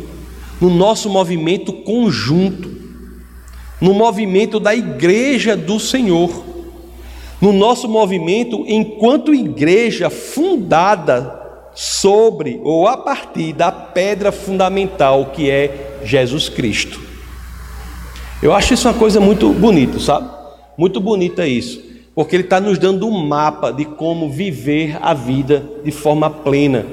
no 0.61 0.69
nosso 0.69 1.09
movimento 1.09 1.73
conjunto, 1.73 2.77
no 3.81 3.93
movimento 3.93 4.59
da 4.59 4.73
igreja 4.73 5.57
do 5.57 5.79
Senhor 5.79 6.47
no 7.39 7.53
nosso 7.53 7.87
movimento 7.87 8.63
enquanto 8.67 9.33
igreja 9.33 10.09
fundada 10.09 11.35
sobre 11.73 12.59
ou 12.63 12.87
a 12.87 12.97
partir 12.97 13.53
da 13.53 13.71
pedra 13.71 14.31
fundamental 14.31 15.27
que 15.27 15.49
é 15.49 15.99
Jesus 16.03 16.49
Cristo. 16.49 16.99
Eu 18.41 18.53
acho 18.53 18.73
isso 18.73 18.87
uma 18.87 18.93
coisa 18.93 19.19
muito 19.19 19.49
bonita, 19.49 19.99
sabe? 19.99 20.29
Muito 20.77 20.99
bonita 20.99 21.47
isso, 21.47 21.81
porque 22.17 22.35
ele 22.35 22.45
está 22.45 22.59
nos 22.59 22.79
dando 22.79 23.07
um 23.07 23.27
mapa 23.27 23.69
de 23.69 23.85
como 23.85 24.27
viver 24.27 24.97
a 25.03 25.13
vida 25.13 25.63
de 25.83 25.91
forma 25.91 26.31
plena, 26.31 26.83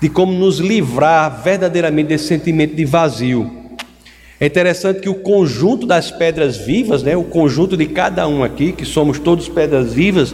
de 0.00 0.08
como 0.08 0.32
nos 0.32 0.60
livrar 0.60 1.42
verdadeiramente 1.42 2.10
desse 2.10 2.28
sentimento 2.28 2.76
de 2.76 2.84
vazio. 2.84 3.50
É 4.38 4.46
interessante 4.46 5.00
que 5.00 5.08
o 5.08 5.16
conjunto 5.16 5.84
das 5.84 6.12
pedras 6.12 6.56
vivas, 6.58 7.02
né, 7.02 7.16
o 7.16 7.24
conjunto 7.24 7.76
de 7.76 7.86
cada 7.86 8.28
um 8.28 8.44
aqui, 8.44 8.70
que 8.70 8.84
somos 8.84 9.18
todos 9.18 9.48
pedras 9.48 9.92
vivas, 9.92 10.32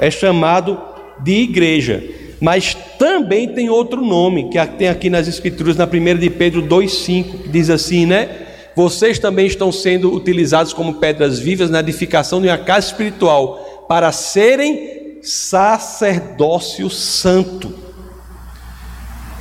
é 0.00 0.10
chamado 0.10 0.76
de 1.22 1.42
igreja. 1.42 2.02
Mas 2.40 2.76
também 2.98 3.50
tem 3.50 3.70
outro 3.70 4.04
nome, 4.04 4.48
que 4.50 4.66
tem 4.76 4.88
aqui 4.88 5.08
nas 5.08 5.28
Escrituras, 5.28 5.76
na 5.76 5.84
1 5.84 6.18
de 6.18 6.28
Pedro 6.28 6.60
2,5, 6.60 7.42
que 7.44 7.48
diz 7.50 7.70
assim, 7.70 8.04
né? 8.04 8.46
Vocês 8.74 9.20
também 9.20 9.46
estão 9.46 9.70
sendo 9.70 10.12
utilizados 10.12 10.72
como 10.72 10.94
pedras 10.94 11.38
vivas 11.38 11.70
na 11.70 11.78
edificação 11.78 12.42
de 12.42 12.48
uma 12.48 12.58
casa 12.58 12.88
espiritual, 12.88 13.65
para 13.88 14.12
serem 14.12 15.18
sacerdócio 15.22 16.88
santo. 16.90 17.72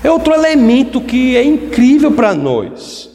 É 0.03 0.11
outro 0.11 0.33
elemento 0.33 1.01
que 1.01 1.35
é 1.35 1.43
incrível 1.43 2.11
para 2.11 2.33
nós. 2.33 3.09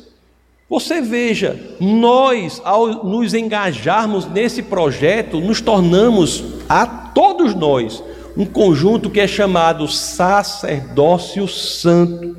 Você 0.69 1.01
veja, 1.01 1.59
nós, 1.81 2.61
ao 2.64 3.05
nos 3.05 3.35
engajarmos 3.35 4.27
nesse 4.27 4.62
projeto, 4.62 5.40
nos 5.40 5.61
tornamos, 5.61 6.45
a 6.69 6.87
todos 6.87 7.55
nós, 7.55 8.03
um 8.37 8.47
conjunto 8.47 9.11
que 9.11 9.19
é 9.19 9.27
chamado 9.27 9.88
sacerdócio 9.88 11.49
santo. 11.49 12.37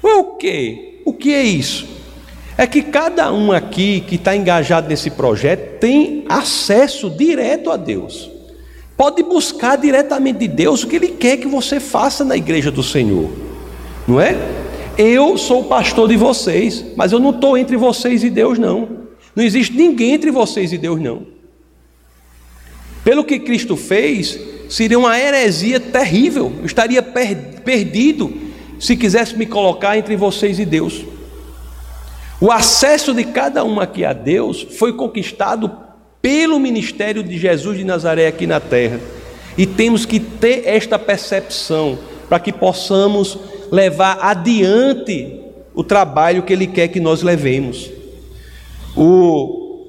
O 0.00 0.36
que? 0.36 1.02
O 1.04 1.12
que 1.12 1.32
é 1.32 1.42
isso? 1.42 1.88
É 2.56 2.66
que 2.66 2.82
cada 2.82 3.32
um 3.32 3.50
aqui 3.50 4.00
que 4.00 4.14
está 4.14 4.36
engajado 4.36 4.88
nesse 4.88 5.10
projeto 5.10 5.78
tem 5.80 6.24
acesso 6.28 7.10
direto 7.10 7.70
a 7.70 7.76
Deus. 7.76 8.30
Pode 8.96 9.22
buscar 9.24 9.76
diretamente 9.76 10.38
de 10.38 10.48
Deus 10.48 10.84
o 10.84 10.86
que 10.86 10.96
Ele 10.96 11.08
quer 11.08 11.36
que 11.36 11.48
você 11.48 11.80
faça 11.80 12.24
na 12.24 12.36
igreja 12.36 12.70
do 12.70 12.82
Senhor, 12.82 13.28
não 14.06 14.20
é? 14.20 14.36
Eu 14.96 15.36
sou 15.36 15.62
o 15.62 15.64
pastor 15.64 16.08
de 16.08 16.16
vocês, 16.16 16.84
mas 16.96 17.10
eu 17.10 17.18
não 17.18 17.30
estou 17.30 17.58
entre 17.58 17.76
vocês 17.76 18.22
e 18.22 18.30
Deus, 18.30 18.56
não. 18.56 19.04
Não 19.34 19.42
existe 19.42 19.74
ninguém 19.74 20.12
entre 20.12 20.30
vocês 20.30 20.72
e 20.72 20.78
Deus, 20.78 21.00
não. 21.00 21.26
Pelo 23.02 23.24
que 23.24 23.40
Cristo 23.40 23.76
fez, 23.76 24.38
seria 24.68 24.98
uma 24.98 25.18
heresia 25.18 25.80
terrível. 25.80 26.52
Eu 26.60 26.66
estaria 26.66 27.02
per 27.02 27.62
perdido 27.64 28.32
se 28.78 28.96
quisesse 28.96 29.36
me 29.36 29.46
colocar 29.46 29.98
entre 29.98 30.14
vocês 30.14 30.60
e 30.60 30.64
Deus. 30.64 31.04
O 32.44 32.52
acesso 32.52 33.14
de 33.14 33.24
cada 33.24 33.64
um 33.64 33.80
aqui 33.80 34.04
a 34.04 34.12
Deus 34.12 34.66
foi 34.76 34.92
conquistado 34.92 35.78
pelo 36.20 36.60
ministério 36.60 37.22
de 37.22 37.38
Jesus 37.38 37.78
de 37.78 37.84
Nazaré 37.84 38.26
aqui 38.26 38.46
na 38.46 38.60
terra. 38.60 39.00
E 39.56 39.64
temos 39.64 40.04
que 40.04 40.20
ter 40.20 40.64
esta 40.66 40.98
percepção 40.98 41.98
para 42.28 42.38
que 42.38 42.52
possamos 42.52 43.38
levar 43.72 44.18
adiante 44.20 45.40
o 45.74 45.82
trabalho 45.82 46.42
que 46.42 46.52
Ele 46.52 46.66
quer 46.66 46.88
que 46.88 47.00
nós 47.00 47.22
levemos. 47.22 47.90
O... 48.94 49.86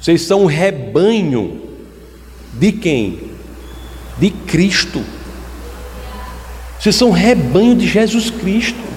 Vocês 0.00 0.22
são 0.22 0.42
um 0.42 0.46
rebanho 0.46 1.60
de 2.54 2.70
quem? 2.70 3.32
De 4.18 4.30
Cristo. 4.30 5.04
Vocês 6.78 6.94
são 6.94 7.08
um 7.08 7.12
rebanho 7.12 7.74
de 7.74 7.88
Jesus 7.88 8.30
Cristo. 8.30 8.87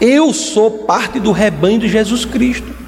Eu 0.00 0.32
sou 0.32 0.70
parte 0.70 1.20
do 1.20 1.30
rebanho 1.30 1.78
de 1.78 1.86
Jesus 1.86 2.24
Cristo. 2.24 2.80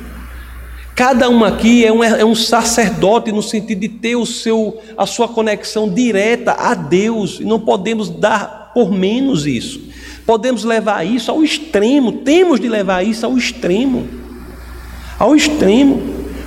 Cada 0.94 1.28
um 1.28 1.44
aqui 1.44 1.84
é 1.84 1.92
um, 1.92 2.02
é 2.02 2.24
um, 2.24 2.34
sacerdote 2.34 3.30
no 3.30 3.42
sentido 3.42 3.80
de 3.80 3.88
ter 3.88 4.16
o 4.16 4.24
seu, 4.24 4.80
a 4.96 5.04
sua 5.04 5.28
conexão 5.28 5.88
direta 5.88 6.52
a 6.52 6.74
Deus, 6.74 7.38
e 7.40 7.44
não 7.44 7.60
podemos 7.60 8.08
dar 8.08 8.70
por 8.74 8.90
menos 8.90 9.46
isso. 9.46 9.80
Podemos 10.24 10.64
levar 10.64 11.04
isso 11.04 11.30
ao 11.30 11.42
extremo, 11.42 12.12
temos 12.12 12.60
de 12.60 12.68
levar 12.68 13.04
isso 13.04 13.26
ao 13.26 13.36
extremo. 13.36 14.08
Ao 15.18 15.36
extremo. 15.36 15.96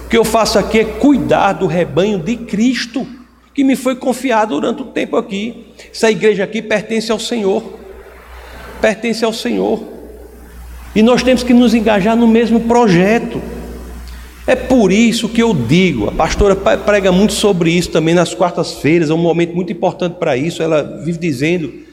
O 0.06 0.10
que 0.10 0.17
eu 0.17 0.23
faço 0.23 0.58
aqui 0.58 0.80
é 0.80 0.84
cuidar 0.86 1.54
do 1.54 1.67
rebanho 1.67 2.19
de 2.19 2.38
Cristo, 2.38 3.06
que 3.54 3.63
me 3.63 3.75
foi 3.75 3.95
confiado 3.95 4.56
durante 4.56 4.82
o 4.82 4.86
tempo 4.86 5.15
aqui. 5.15 5.65
Essa 5.91 6.10
igreja 6.10 6.43
aqui 6.43 6.62
pertence 6.62 7.12
ao 7.12 7.19
Senhor. 7.19 7.63
Pertence 8.80 9.25
ao 9.25 9.34
Senhor. 9.34 9.94
E 10.95 11.03
nós 11.03 11.21
temos 11.21 11.43
que 11.43 11.53
nos 11.53 11.73
engajar 11.73 12.15
no 12.15 12.25
mesmo 12.25 12.62
projeto. 12.62 13.41
É 14.47 14.55
por 14.55 14.91
isso 14.91 15.27
que 15.27 15.43
eu 15.43 15.53
digo, 15.53 16.08
a 16.08 16.12
pastora 16.12 16.55
prega 16.55 17.12
muito 17.12 17.34
sobre 17.34 17.71
isso 17.71 17.89
também 17.89 18.13
nas 18.13 18.34
quartas-feiras, 18.34 19.10
é 19.10 19.13
um 19.13 19.17
momento 19.17 19.55
muito 19.55 19.73
importante 19.73 20.13
para 20.13 20.38
isso. 20.38 20.63
Ela 20.63 21.01
vive 21.03 21.17
dizendo 21.17 21.86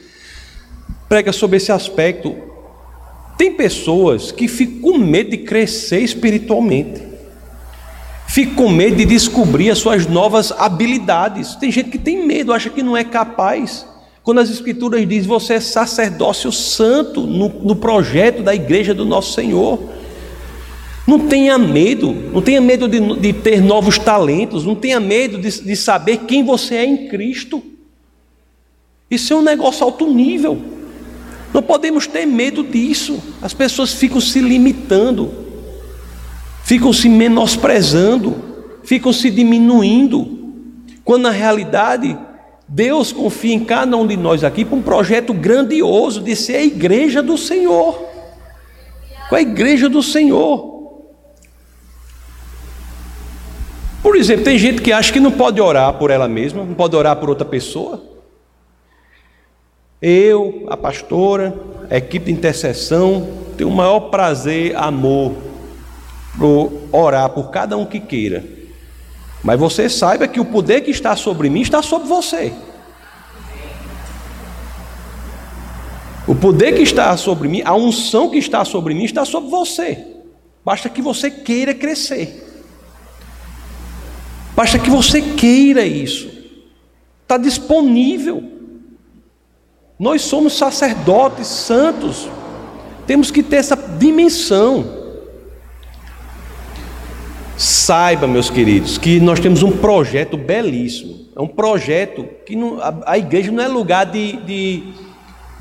prega 1.09 1.31
sobre 1.31 1.57
esse 1.57 1.71
aspecto. 1.71 2.35
Tem 3.37 3.53
pessoas 3.53 4.31
que 4.31 4.47
ficam 4.47 4.93
com 4.93 4.97
medo 4.97 5.31
de 5.31 5.37
crescer 5.37 5.99
espiritualmente, 5.99 7.01
ficam 8.27 8.65
com 8.65 8.69
medo 8.69 8.95
de 8.95 9.05
descobrir 9.05 9.69
as 9.69 9.79
suas 9.79 10.07
novas 10.07 10.51
habilidades. 10.51 11.55
Tem 11.55 11.71
gente 11.71 11.89
que 11.89 11.97
tem 11.97 12.25
medo, 12.25 12.53
acha 12.53 12.69
que 12.69 12.81
não 12.81 12.95
é 12.95 13.03
capaz. 13.03 13.85
Quando 14.23 14.39
as 14.39 14.49
Escrituras 14.49 15.05
dizem 15.07 15.27
você 15.27 15.55
é 15.55 15.59
sacerdócio 15.59 16.51
santo 16.51 17.21
no, 17.21 17.49
no 17.49 17.75
projeto 17.75 18.41
da 18.41 18.55
igreja 18.55 18.93
do 18.93 19.03
nosso 19.03 19.33
Senhor. 19.33 19.77
Não 21.05 21.19
tenha 21.19 21.57
medo, 21.57 22.13
não 22.31 22.41
tenha 22.41 22.61
medo 22.61 22.87
de, 22.87 23.19
de 23.19 23.33
ter 23.33 23.61
novos 23.61 23.99
talentos, 23.99 24.65
não 24.65 24.75
tenha 24.75 25.01
medo 25.01 25.37
de, 25.37 25.61
de 25.61 25.75
saber 25.75 26.19
quem 26.19 26.41
você 26.41 26.75
é 26.75 26.85
em 26.85 27.09
Cristo. 27.09 27.61
Isso 29.11 29.33
é 29.33 29.35
um 29.35 29.41
negócio 29.41 29.83
alto 29.83 30.09
nível. 30.09 30.61
Não 31.53 31.61
podemos 31.61 32.07
ter 32.07 32.25
medo 32.25 32.63
disso. 32.63 33.21
As 33.41 33.53
pessoas 33.53 33.93
ficam 33.93 34.21
se 34.21 34.39
limitando, 34.39 35.31
ficam 36.63 36.93
se 36.93 37.09
menosprezando, 37.09 38.41
ficam 38.83 39.11
se 39.11 39.29
diminuindo, 39.29 40.53
quando 41.03 41.23
na 41.23 41.29
realidade 41.29 42.17
Deus 42.67 43.11
confia 43.11 43.53
em 43.53 43.63
cada 43.63 43.95
um 43.97 44.07
de 44.07 44.15
nós 44.15 44.43
aqui 44.43 44.63
para 44.63 44.75
um 44.75 44.81
projeto 44.81 45.33
grandioso 45.33 46.21
de 46.21 46.35
ser 46.35 46.55
a 46.55 46.63
igreja 46.63 47.21
do 47.21 47.37
Senhor. 47.37 48.05
Com 49.29 49.35
a 49.35 49.41
igreja 49.41 49.89
do 49.89 50.01
Senhor. 50.01 50.73
Por 54.01 54.15
exemplo, 54.15 54.43
tem 54.43 54.57
gente 54.57 54.81
que 54.81 54.91
acha 54.91 55.13
que 55.13 55.19
não 55.19 55.31
pode 55.31 55.61
orar 55.61 55.93
por 55.93 56.11
ela 56.11 56.27
mesma, 56.27 56.63
não 56.63 56.73
pode 56.73 56.95
orar 56.95 57.15
por 57.15 57.29
outra 57.29 57.45
pessoa. 57.45 58.01
Eu, 60.01 60.65
a 60.69 60.75
pastora, 60.75 61.53
a 61.89 61.95
equipe 61.95 62.25
de 62.25 62.33
intercessão, 62.33 63.29
tenho 63.57 63.69
o 63.69 63.73
maior 63.73 64.09
prazer, 64.09 64.75
amor, 64.75 65.33
por 66.37 66.73
orar 66.91 67.29
por 67.29 67.49
cada 67.49 67.77
um 67.77 67.85
que 67.85 68.01
queira. 68.01 68.43
Mas 69.43 69.59
você 69.59 69.89
saiba 69.89 70.27
que 70.27 70.39
o 70.39 70.45
poder 70.45 70.81
que 70.81 70.91
está 70.91 71.15
sobre 71.15 71.49
mim 71.49 71.61
está 71.61 71.81
sobre 71.81 72.07
você. 72.07 72.53
O 76.25 76.33
poder 76.33 76.73
que 76.73 76.81
está 76.81 77.15
sobre 77.17 77.49
mim, 77.49 77.61
a 77.65 77.75
unção 77.75 78.29
que 78.29 78.37
está 78.37 78.63
sobre 78.63 78.93
mim 78.93 79.03
está 79.03 79.25
sobre 79.25 79.49
você. 79.49 80.07
Basta 80.63 80.87
que 80.87 81.01
você 81.01 81.29
queira 81.29 81.73
crescer. 81.73 82.41
Basta 84.55 84.79
que 84.79 84.89
você 84.89 85.21
queira 85.21 85.85
isso. 85.85 86.29
Está 87.23 87.37
disponível. 87.37 88.43
Nós 89.99 90.21
somos 90.21 90.57
sacerdotes 90.57 91.47
santos, 91.47 92.29
temos 93.05 93.29
que 93.29 93.43
ter 93.43 93.57
essa 93.57 93.75
dimensão. 93.75 95.02
Saiba, 97.63 98.27
meus 98.27 98.49
queridos, 98.49 98.97
que 98.97 99.21
nós 99.21 99.39
temos 99.39 99.63
um 99.63 99.71
projeto 99.71 100.35
belíssimo. 100.35 101.27
É 101.33 101.41
um 101.41 101.47
projeto 101.47 102.27
que 102.45 102.57
não, 102.57 102.81
a, 102.81 102.93
a, 103.05 103.17
igreja 103.17 103.53
não 103.53 103.63
é 103.63 103.69
lugar 103.69 104.05
de, 104.05 104.33
de, 104.33 104.83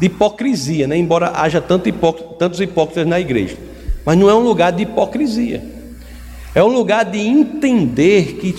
de 0.00 0.06
hipocrisia, 0.06 0.88
né? 0.88 0.96
embora 0.96 1.30
haja 1.32 1.60
tanto 1.60 1.88
hipócrita, 1.88 2.34
tantos 2.34 2.60
hipócritas 2.60 3.06
na 3.06 3.20
igreja. 3.20 3.56
Mas 4.04 4.18
não 4.18 4.28
é 4.28 4.34
um 4.34 4.40
lugar 4.40 4.72
de 4.72 4.82
hipocrisia. 4.82 5.62
É 6.52 6.60
um 6.60 6.72
lugar 6.72 7.04
de 7.04 7.20
entender 7.20 8.34
que 8.40 8.52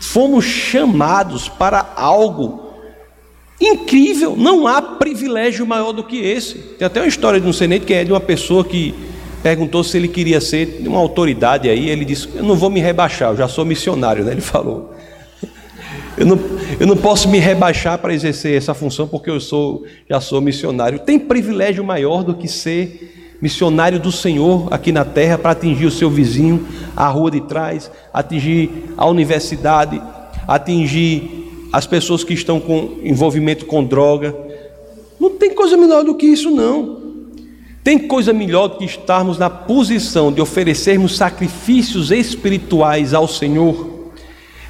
fomos 0.00 0.46
chamados 0.46 1.50
para 1.50 1.92
algo 1.96 2.64
Incrível, 3.60 4.36
não 4.36 4.66
há 4.66 4.82
privilégio 4.82 5.66
maior 5.66 5.92
do 5.92 6.04
que 6.04 6.18
esse. 6.18 6.58
Tem 6.78 6.84
até 6.84 7.00
uma 7.00 7.08
história 7.08 7.40
de 7.40 7.46
um 7.46 7.52
seneto 7.54 7.86
que 7.86 7.94
é 7.94 8.04
de 8.04 8.12
uma 8.12 8.20
pessoa 8.20 8.62
que 8.62 8.94
perguntou 9.42 9.84
se 9.84 9.96
ele 9.96 10.08
queria 10.08 10.40
ser 10.40 10.82
uma 10.86 10.98
autoridade 10.98 11.68
aí. 11.68 11.88
Ele 11.88 12.04
disse: 12.04 12.28
Eu 12.34 12.42
não 12.42 12.54
vou 12.54 12.70
me 12.70 12.80
rebaixar, 12.80 13.30
eu 13.30 13.36
já 13.36 13.48
sou 13.48 13.64
missionário, 13.64 14.24
né? 14.24 14.32
Ele 14.32 14.40
falou: 14.42 14.92
Eu 16.16 16.26
não, 16.26 16.38
eu 16.78 16.86
não 16.86 16.96
posso 16.96 17.28
me 17.28 17.38
rebaixar 17.38 17.98
para 17.98 18.14
exercer 18.14 18.56
essa 18.56 18.74
função 18.74 19.06
porque 19.06 19.30
eu 19.30 19.40
sou, 19.40 19.84
já 20.08 20.20
sou 20.20 20.40
missionário. 20.40 20.98
Tem 20.98 21.18
privilégio 21.18 21.84
maior 21.84 22.22
do 22.22 22.34
que 22.34 22.48
ser 22.48 23.14
missionário 23.40 24.00
do 24.00 24.10
Senhor 24.10 24.68
aqui 24.72 24.92
na 24.92 25.04
terra 25.04 25.38
para 25.38 25.50
atingir 25.50 25.86
o 25.86 25.90
seu 25.90 26.10
vizinho, 26.10 26.66
a 26.96 27.06
rua 27.08 27.30
de 27.30 27.42
trás, 27.42 27.90
atingir 28.12 28.70
a 28.96 29.06
universidade, 29.06 30.00
atingir 30.48 31.68
as 31.72 31.86
pessoas 31.86 32.24
que 32.24 32.32
estão 32.32 32.58
com 32.58 32.98
envolvimento 33.02 33.66
com 33.66 33.84
droga. 33.84 34.34
Não 35.20 35.30
tem 35.30 35.54
coisa 35.54 35.76
melhor 35.76 36.04
do 36.04 36.14
que 36.14 36.26
isso, 36.26 36.50
não. 36.50 37.05
Tem 37.86 38.00
coisa 38.00 38.32
melhor 38.32 38.66
do 38.66 38.78
que 38.78 38.84
estarmos 38.84 39.38
na 39.38 39.48
posição 39.48 40.32
de 40.32 40.40
oferecermos 40.40 41.16
sacrifícios 41.16 42.10
espirituais 42.10 43.14
ao 43.14 43.28
Senhor 43.28 44.10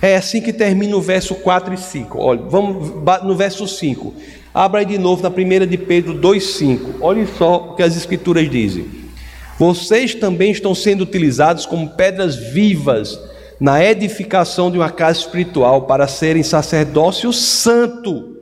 é 0.03 0.17
assim 0.17 0.39
que 0.43 0.53
termina 0.53 0.95
o 0.95 1.01
verso 1.01 1.35
4 1.37 1.73
e 1.73 1.79
5. 1.79 2.19
Olha, 2.19 2.43
vamos 2.43 2.93
no 3.25 3.35
verso 3.35 3.67
5. 3.67 4.13
Abra 4.53 4.81
aí 4.81 4.85
de 4.85 4.99
novo 4.99 5.23
na 5.23 5.31
primeira 5.31 5.67
de 5.67 5.79
Pedro 5.79 6.13
2:5. 6.13 6.97
Olhe 7.01 7.27
só 7.39 7.71
o 7.71 7.75
que 7.75 7.83
as 7.83 7.97
escrituras 7.97 8.51
dizem. 8.51 8.87
Vocês 9.59 10.15
também 10.15 10.51
estão 10.51 10.75
sendo 10.75 11.01
utilizados 11.01 11.65
como 11.65 11.89
pedras 11.89 12.37
vivas 12.37 13.19
na 13.59 13.83
edificação 13.83 14.71
de 14.71 14.77
uma 14.77 14.91
casa 14.91 15.21
espiritual 15.21 15.87
para 15.87 16.07
serem 16.07 16.43
sacerdócio 16.43 17.33
santo. 17.33 18.37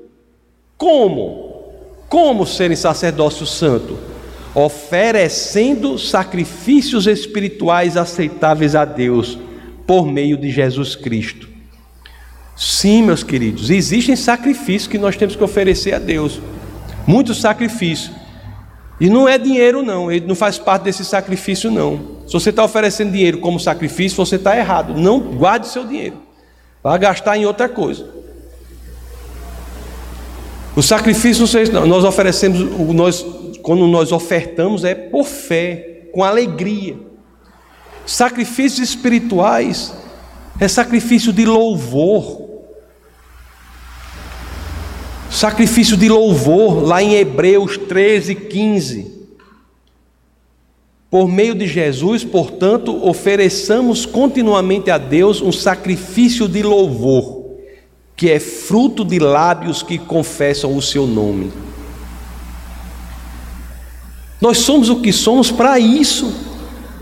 Como? 0.77 1.63
Como 2.09 2.45
serem 2.45 2.77
sacerdócio 2.77 3.47
santo? 3.47 4.14
Oferecendo 4.55 5.99
sacrifícios 5.99 7.07
espirituais 7.07 7.97
aceitáveis 7.97 8.75
a 8.75 8.85
Deus 8.85 9.39
por 9.87 10.07
meio 10.07 10.37
de 10.37 10.51
Jesus 10.51 10.95
Cristo. 10.95 11.49
Sim, 12.57 13.03
meus 13.03 13.25
queridos, 13.25 13.69
existem 13.69 14.15
sacrifícios 14.15 14.87
que 14.87 14.99
nós 14.99 15.17
temos 15.17 15.35
que 15.35 15.43
oferecer 15.43 15.95
a 15.95 15.99
Deus. 15.99 16.41
Muitos 17.07 17.41
sacrifícios. 17.41 18.13
E 19.01 19.11
não 19.11 19.29
é 19.29 19.37
dinheiro, 19.37 19.83
não. 19.83 20.11
Ele 20.11 20.27
não 20.27 20.37
faz 20.37 20.57
parte 20.57 20.85
desse 20.85 21.05
sacrifício, 21.05 21.71
não. 21.71 22.15
Se 22.27 22.33
você 22.33 22.51
está 22.51 22.65
oferecendo 22.65 23.11
dinheiro 23.11 23.39
como 23.39 23.59
sacrifício, 23.59 24.17
você 24.17 24.37
está 24.37 24.57
errado. 24.57 24.95
Não 24.95 25.19
guarde 25.19 25.67
seu 25.67 25.85
dinheiro. 25.85 26.17
Vá 26.83 26.97
gastar 26.97 27.37
em 27.37 27.45
outra 27.45 27.69
coisa. 27.69 28.07
O 30.77 30.83
sacrifício, 30.83 31.45
nós 31.87 32.05
oferecemos, 32.05 32.61
nós, 32.95 33.25
quando 33.65 33.87
nós 33.87 34.13
ofertamos, 34.13 34.85
é 34.85 34.95
por 34.95 35.25
fé, 35.25 36.03
com 36.13 36.23
alegria. 36.23 36.99
Sacrifícios 38.05 38.91
espirituais 38.91 39.97
é 40.61 40.69
sacrifício 40.69 41.33
de 41.33 41.47
louvor. 41.47 42.43
Sacrifício 45.31 45.97
de 45.97 46.11
louvor, 46.11 46.87
lá 46.87 47.03
em 47.03 47.15
Hebreus 47.15 47.79
13, 47.79 48.35
15. 48.35 49.11
Por 51.11 51.27
meio 51.27 51.55
de 51.55 51.67
Jesus, 51.67 52.23
portanto, 52.23 53.09
ofereçamos 53.09 54.05
continuamente 54.05 54.91
a 54.91 54.99
Deus 54.99 55.41
um 55.41 55.51
sacrifício 55.51 56.47
de 56.47 56.63
louvor, 56.63 57.47
que 58.15 58.31
é 58.31 58.39
fruto 58.39 59.07
de 59.07 59.19
lábios 59.19 59.83
que 59.83 59.97
confessam 59.97 60.77
o 60.77 60.83
seu 60.83 61.07
nome. 61.07 61.51
Nós 64.45 64.59
somos 64.59 64.91
o 64.91 65.01
que 65.01 65.11
somos 65.11 65.51
para 65.51 65.79
isso 65.79 66.31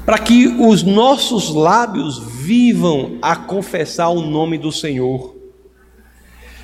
para 0.06 0.16
que 0.16 0.46
os 0.46 0.84
nossos 0.84 1.52
lábios 1.52 2.16
vivam 2.20 3.18
a 3.20 3.34
confessar 3.34 4.10
o 4.10 4.20
nome 4.22 4.56
do 4.56 4.70
Senhor. 4.70 5.34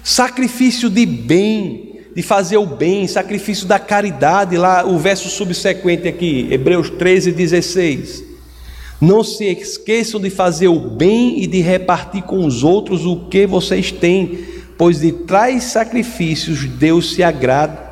Sacrifício 0.04 0.88
de 0.88 1.04
bem, 1.04 2.02
de 2.14 2.22
fazer 2.22 2.58
o 2.58 2.64
bem, 2.64 3.08
sacrifício 3.08 3.66
da 3.66 3.80
caridade, 3.80 4.56
lá 4.56 4.86
o 4.86 4.96
verso 4.98 5.28
subsequente 5.28 6.06
aqui, 6.06 6.46
Hebreus 6.48 6.90
13, 6.90 7.32
16. 7.32 8.22
Não 9.00 9.24
se 9.24 9.46
esqueçam 9.46 10.20
de 10.20 10.30
fazer 10.30 10.68
o 10.68 10.78
bem 10.78 11.42
e 11.42 11.48
de 11.48 11.60
repartir 11.60 12.22
com 12.22 12.46
os 12.46 12.62
outros 12.62 13.04
o 13.04 13.28
que 13.28 13.48
vocês 13.48 13.90
têm, 13.90 14.44
pois 14.78 15.00
de 15.00 15.10
tais 15.10 15.64
sacrifícios 15.64 16.64
Deus 16.66 17.14
se 17.14 17.24
agrada. 17.24 17.87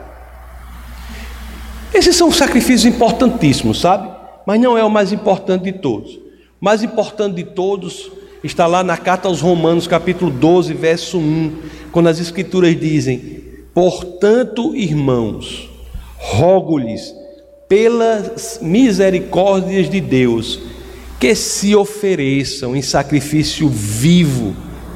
Esses 1.97 2.15
são 2.15 2.31
sacrifícios 2.31 2.85
importantíssimos, 2.85 3.81
sabe? 3.81 4.17
mas 4.47 4.61
não 4.61 4.79
é 4.79 4.85
o 4.85 4.91
mais 4.91 5.13
importante 5.13 5.65
de 5.65 5.73
todos. 5.73 6.15
O 6.15 6.65
mais 6.65 6.83
importante 6.83 7.35
de 7.35 7.45
todos 7.45 8.11
está 8.45 8.67
lá 8.67 8.85
na 8.85 8.97
carta 8.97 9.27
aos 9.27 9.41
Romanos, 9.41 9.89
capítulo 9.89 10.31
12, 10.31 10.73
verso 10.73 11.19
1, 11.19 11.53
quando 11.91 12.07
as 12.07 12.21
Escrituras 12.21 12.79
dizem: 12.79 13.43
Portanto, 13.75 14.75
irmãos, 14.77 15.69
rogo-lhes 16.17 17.13
pelas 17.69 18.61
misericórdias 18.63 19.91
de 19.91 20.01
Deus, 20.01 20.61
que 21.19 21.35
se 21.35 21.75
ofereçam 21.75 22.77
em 22.77 22.83
sacrifício 22.83 23.69
vivo, 23.69 24.55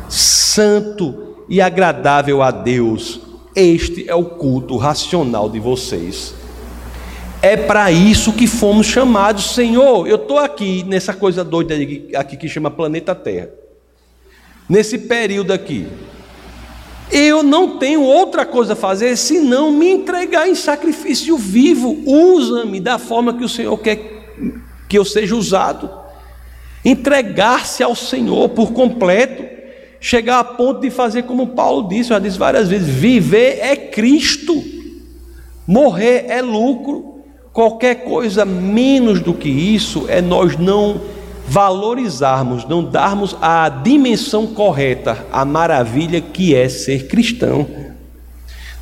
santo 0.08 1.34
e 1.48 1.60
agradável 1.60 2.40
a 2.40 2.52
Deus. 2.52 3.20
Este 3.56 4.08
é 4.08 4.14
o 4.14 4.24
culto 4.24 4.76
racional 4.76 5.50
de 5.50 5.58
vocês. 5.58 6.39
É 7.42 7.56
para 7.56 7.90
isso 7.90 8.34
que 8.34 8.46
fomos 8.46 8.86
chamados, 8.86 9.54
Senhor. 9.54 10.06
Eu 10.06 10.16
estou 10.16 10.38
aqui 10.38 10.84
nessa 10.84 11.14
coisa 11.14 11.42
doida 11.42 11.74
aqui 12.14 12.36
que 12.36 12.48
chama 12.48 12.70
planeta 12.70 13.14
Terra. 13.14 13.48
Nesse 14.68 14.98
período 14.98 15.52
aqui. 15.52 15.86
Eu 17.10 17.42
não 17.42 17.78
tenho 17.78 18.02
outra 18.02 18.44
coisa 18.44 18.74
a 18.74 18.76
fazer 18.76 19.16
senão 19.16 19.72
me 19.72 19.88
entregar 19.88 20.48
em 20.48 20.54
sacrifício 20.54 21.36
vivo. 21.38 22.02
Usa-me 22.06 22.78
da 22.78 22.98
forma 22.98 23.32
que 23.32 23.42
o 23.42 23.48
Senhor 23.48 23.76
quer 23.78 23.96
que 24.86 24.98
eu 24.98 25.04
seja 25.04 25.34
usado. 25.34 25.90
Entregar-se 26.84 27.82
ao 27.82 27.96
Senhor 27.96 28.50
por 28.50 28.72
completo. 28.72 29.60
Chegar 29.98 30.38
a 30.38 30.44
ponto 30.44 30.80
de 30.80 30.90
fazer 30.90 31.24
como 31.24 31.48
Paulo 31.48 31.88
disse, 31.88 32.10
já 32.10 32.18
disse 32.18 32.38
várias 32.38 32.68
vezes: 32.68 32.88
viver 32.88 33.58
é 33.60 33.76
Cristo, 33.76 34.62
morrer 35.66 36.26
é 36.28 36.40
lucro. 36.40 37.09
Qualquer 37.52 38.04
coisa 38.04 38.44
menos 38.44 39.20
do 39.20 39.34
que 39.34 39.48
isso 39.48 40.06
é 40.08 40.20
nós 40.22 40.56
não 40.56 41.00
valorizarmos, 41.46 42.64
não 42.64 42.84
darmos 42.84 43.36
a 43.42 43.68
dimensão 43.68 44.46
correta 44.46 45.26
à 45.32 45.44
maravilha 45.44 46.20
que 46.20 46.54
é 46.54 46.68
ser 46.68 47.08
cristão. 47.08 47.66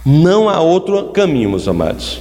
Não 0.05 0.49
há 0.51 0.61
outro 0.61 1.09
caminho, 1.09 1.51
meus 1.51 1.67
amados. 1.67 2.21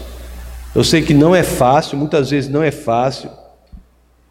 Eu 0.73 0.83
sei 0.83 1.01
que 1.01 1.13
não 1.13 1.35
é 1.35 1.43
fácil, 1.43 1.97
muitas 1.97 2.29
vezes 2.29 2.49
não 2.49 2.63
é 2.63 2.71
fácil, 2.71 3.29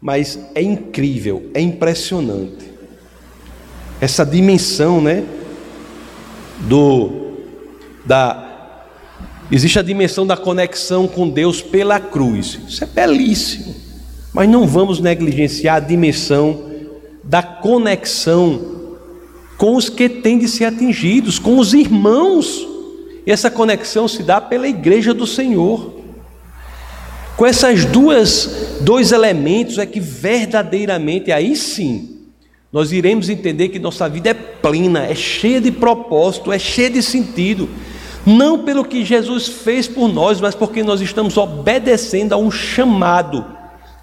mas 0.01 0.39
é 0.55 0.61
incrível, 0.61 1.51
é 1.53 1.61
impressionante. 1.61 2.71
Essa 4.01 4.25
dimensão, 4.25 5.01
né, 5.01 5.23
do 6.61 7.27
da 8.05 8.46
Existe 9.49 9.79
a 9.79 9.81
dimensão 9.81 10.27
da 10.27 10.35
conexão 10.35 11.07
com 11.07 11.29
Deus 11.29 11.61
pela 11.61 11.99
cruz. 11.99 12.59
Isso 12.67 12.83
é 12.83 12.87
belíssimo. 12.87 13.75
Mas 14.33 14.49
não 14.49 14.67
vamos 14.67 14.99
negligenciar 14.99 15.77
a 15.77 15.79
dimensão 15.79 16.65
da 17.23 17.41
conexão 17.41 18.75
com 19.57 19.75
os 19.75 19.89
que 19.89 20.09
têm 20.09 20.37
de 20.37 20.47
ser 20.47 20.65
atingidos, 20.65 21.39
com 21.39 21.57
os 21.57 21.73
irmãos. 21.73 22.67
E 23.25 23.31
essa 23.31 23.49
conexão 23.49 24.07
se 24.07 24.21
dá 24.21 24.41
pela 24.41 24.67
igreja 24.67 25.13
do 25.13 25.25
Senhor. 25.25 25.95
Com 27.37 27.45
essas 27.45 27.85
duas 27.85 28.79
dois 28.81 29.11
elementos 29.11 29.77
é 29.77 29.85
que 29.85 29.99
verdadeiramente 29.99 31.31
aí 31.31 31.55
sim 31.55 32.15
nós 32.71 32.91
iremos 32.91 33.29
entender 33.29 33.69
que 33.69 33.79
nossa 33.79 34.09
vida 34.09 34.29
é 34.29 34.33
plena, 34.33 35.05
é 35.05 35.15
cheia 35.15 35.61
de 35.61 35.71
propósito, 35.71 36.51
é 36.51 36.59
cheia 36.59 36.89
de 36.89 37.01
sentido 37.01 37.69
não 38.27 38.59
pelo 38.65 38.83
que 38.83 39.05
Jesus 39.05 39.47
fez 39.47 39.87
por 39.87 40.09
nós, 40.09 40.41
mas 40.41 40.53
porque 40.53 40.83
nós 40.83 40.99
estamos 40.99 41.37
obedecendo 41.37 42.33
a 42.33 42.37
um 42.37 42.51
chamado, 42.51 43.45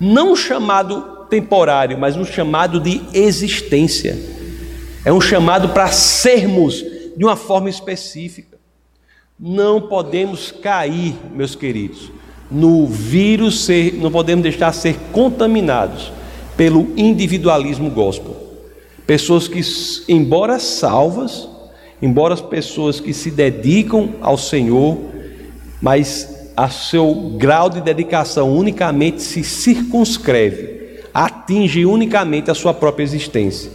não 0.01 0.33
um 0.33 0.37
chamado 0.37 1.27
temporário, 1.29 1.99
mas 1.99 2.17
um 2.17 2.25
chamado 2.25 2.81
de 2.81 3.03
existência. 3.13 4.19
É 5.05 5.13
um 5.13 5.21
chamado 5.21 5.69
para 5.69 5.89
sermos 5.89 6.83
de 7.15 7.23
uma 7.23 7.37
forma 7.37 7.69
específica. 7.69 8.57
Não 9.39 9.83
podemos 9.83 10.51
cair, 10.51 11.15
meus 11.35 11.55
queridos, 11.55 12.11
no 12.51 12.87
vírus 12.87 13.67
ser, 13.67 13.93
não 13.93 14.11
podemos 14.11 14.43
deixar 14.43 14.73
ser 14.73 14.97
contaminados 15.13 16.11
pelo 16.57 16.89
individualismo 16.97 17.91
gospel. 17.91 18.35
Pessoas 19.07 19.47
que, 19.47 19.61
embora 20.09 20.59
salvas, 20.59 21.47
embora 22.05 22.35
as 22.35 22.41
pessoas 22.43 23.01
que 23.01 23.15
se 23.15 23.31
dedicam 23.31 24.11
ao 24.21 24.37
Senhor, 24.37 24.99
mas 25.81 26.51
a 26.55 26.69
seu 26.69 27.35
grau 27.39 27.71
de 27.71 27.81
dedicação 27.81 28.53
unicamente 28.55 29.23
se 29.23 29.43
circunscreve, 29.43 31.01
atinge 31.15 31.87
unicamente 31.87 32.51
a 32.51 32.55
sua 32.55 32.75
própria 32.75 33.03
existência. 33.03 33.71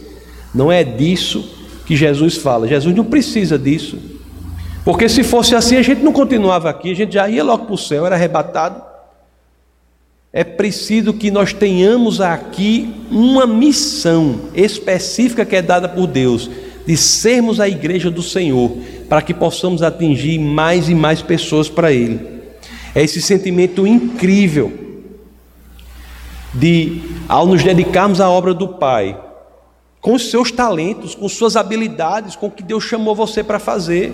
Não 0.54 0.70
é 0.70 0.84
disso 0.84 1.56
que 1.84 1.96
Jesus 1.96 2.36
fala. 2.36 2.68
Jesus 2.68 2.94
não 2.94 3.04
precisa 3.04 3.58
disso. 3.58 3.98
Porque 4.84 5.08
se 5.08 5.24
fosse 5.24 5.56
assim, 5.56 5.76
a 5.76 5.82
gente 5.82 6.00
não 6.00 6.12
continuava 6.12 6.70
aqui, 6.70 6.92
a 6.92 6.96
gente 6.96 7.14
já 7.14 7.28
ia 7.28 7.42
logo 7.42 7.66
para 7.66 7.74
o 7.74 7.78
céu, 7.78 8.06
era 8.06 8.14
arrebatado. 8.14 8.80
É 10.32 10.44
preciso 10.44 11.12
que 11.12 11.32
nós 11.32 11.52
tenhamos 11.52 12.20
aqui 12.20 12.94
uma 13.10 13.44
missão 13.44 14.42
específica 14.54 15.44
que 15.44 15.56
é 15.56 15.62
dada 15.62 15.88
por 15.88 16.06
Deus, 16.06 16.48
de 16.86 16.96
sermos 16.96 17.60
a 17.60 17.68
igreja 17.68 18.10
do 18.10 18.22
Senhor, 18.22 18.76
para 19.08 19.22
que 19.22 19.34
possamos 19.34 19.82
atingir 19.82 20.38
mais 20.38 20.88
e 20.88 20.94
mais 20.94 21.22
pessoas 21.22 21.68
para 21.68 21.92
Ele. 21.92 22.20
É 22.94 23.02
esse 23.02 23.20
sentimento 23.20 23.86
incrível 23.86 24.72
de, 26.54 27.02
ao 27.28 27.46
nos 27.46 27.62
dedicarmos 27.62 28.20
à 28.20 28.28
obra 28.28 28.52
do 28.52 28.68
Pai, 28.68 29.18
com 30.00 30.14
os 30.14 30.30
seus 30.30 30.50
talentos, 30.50 31.14
com 31.14 31.28
suas 31.28 31.56
habilidades, 31.56 32.34
com 32.34 32.46
o 32.46 32.50
que 32.50 32.62
Deus 32.62 32.84
chamou 32.84 33.14
você 33.14 33.44
para 33.44 33.58
fazer. 33.58 34.12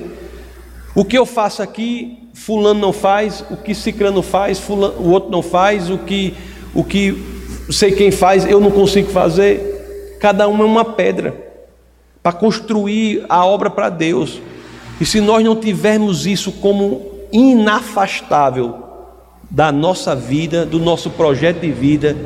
O 0.95 1.05
que 1.05 1.17
eu 1.17 1.25
faço 1.25 1.63
aqui, 1.63 2.19
fulano 2.35 2.81
não 2.81 2.93
faz, 2.93 3.45
o 3.51 3.57
que 3.57 3.75
ciclano 3.75 4.23
faz, 4.23 4.59
fulano, 4.59 4.95
o 4.99 5.11
outro 5.11 5.31
não 5.31 5.43
faz, 5.43 5.89
o 5.89 5.99
que 5.99 6.35
o 6.75 6.85
que 6.85 7.17
sei 7.71 7.93
quem 7.93 8.11
faz, 8.11 8.45
eu 8.45 8.61
não 8.61 8.71
consigo 8.71 9.11
fazer. 9.11 10.17
Cada 10.21 10.47
uma 10.49 10.65
é 10.65 10.67
uma 10.67 10.85
pedra 10.85 11.46
para 12.27 12.33
construir 12.33 13.25
a 13.29 13.47
obra 13.47 13.71
para 13.71 13.89
Deus. 13.89 14.41
E 15.01 15.07
se 15.07 15.21
nós 15.21 15.45
não 15.45 15.55
tivermos 15.55 16.27
isso 16.27 16.51
como 16.51 17.07
inafastável 17.31 18.83
da 19.49 19.71
nossa 19.71 20.13
vida, 20.13 20.67
do 20.67 20.81
nosso 20.81 21.09
projeto 21.11 21.61
de 21.61 21.71
vida, 21.71 22.17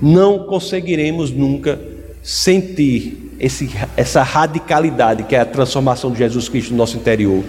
não 0.00 0.38
conseguiremos 0.38 1.30
nunca 1.30 1.78
sentir 2.22 3.36
esse, 3.38 3.70
essa 3.98 4.22
radicalidade 4.22 5.24
que 5.24 5.36
é 5.36 5.40
a 5.40 5.44
transformação 5.44 6.10
de 6.10 6.20
Jesus 6.20 6.48
Cristo 6.48 6.70
no 6.70 6.78
nosso 6.78 6.96
interior. 6.96 7.44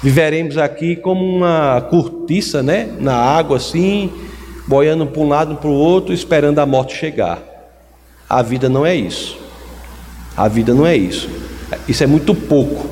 Viveremos 0.00 0.56
aqui 0.56 0.94
como 0.94 1.24
uma 1.24 1.80
cortiça, 1.90 2.62
né? 2.62 2.88
Na 3.00 3.16
água 3.16 3.56
assim, 3.56 4.12
boiando 4.68 5.04
para 5.08 5.20
um 5.20 5.28
lado 5.28 5.56
para 5.56 5.68
o 5.68 5.74
outro, 5.74 6.14
esperando 6.14 6.60
a 6.60 6.66
morte 6.66 6.94
chegar. 6.94 7.42
A 8.30 8.42
vida 8.42 8.68
não 8.68 8.86
é 8.86 8.94
isso. 8.94 9.44
A 10.36 10.48
vida 10.48 10.74
não 10.74 10.86
é 10.86 10.96
isso. 10.96 11.28
Isso 11.88 12.04
é 12.04 12.06
muito 12.06 12.34
pouco. 12.34 12.86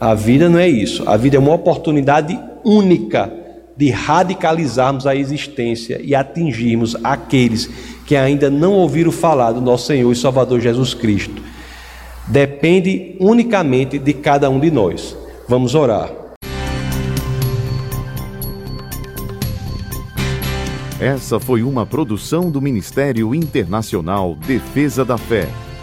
A 0.00 0.14
vida 0.14 0.48
não 0.48 0.58
é 0.58 0.68
isso. 0.68 1.08
A 1.08 1.16
vida 1.16 1.36
é 1.36 1.40
uma 1.40 1.54
oportunidade 1.54 2.38
única 2.64 3.32
de 3.76 3.90
radicalizarmos 3.90 5.06
a 5.06 5.16
existência 5.16 6.00
e 6.02 6.14
atingirmos 6.14 6.96
aqueles 7.02 7.68
que 8.06 8.14
ainda 8.14 8.50
não 8.50 8.74
ouviram 8.74 9.10
falar 9.10 9.52
do 9.52 9.60
nosso 9.60 9.86
Senhor 9.86 10.12
e 10.12 10.16
Salvador 10.16 10.60
Jesus 10.60 10.94
Cristo. 10.94 11.42
Depende 12.28 13.16
unicamente 13.18 13.98
de 13.98 14.12
cada 14.12 14.48
um 14.48 14.60
de 14.60 14.70
nós. 14.70 15.16
Vamos 15.48 15.74
orar. 15.74 16.10
Essa 21.00 21.40
foi 21.40 21.64
uma 21.64 21.84
produção 21.84 22.48
do 22.48 22.62
Ministério 22.62 23.34
Internacional 23.34 24.36
Defesa 24.36 25.04
da 25.04 25.18
Fé, 25.18 25.48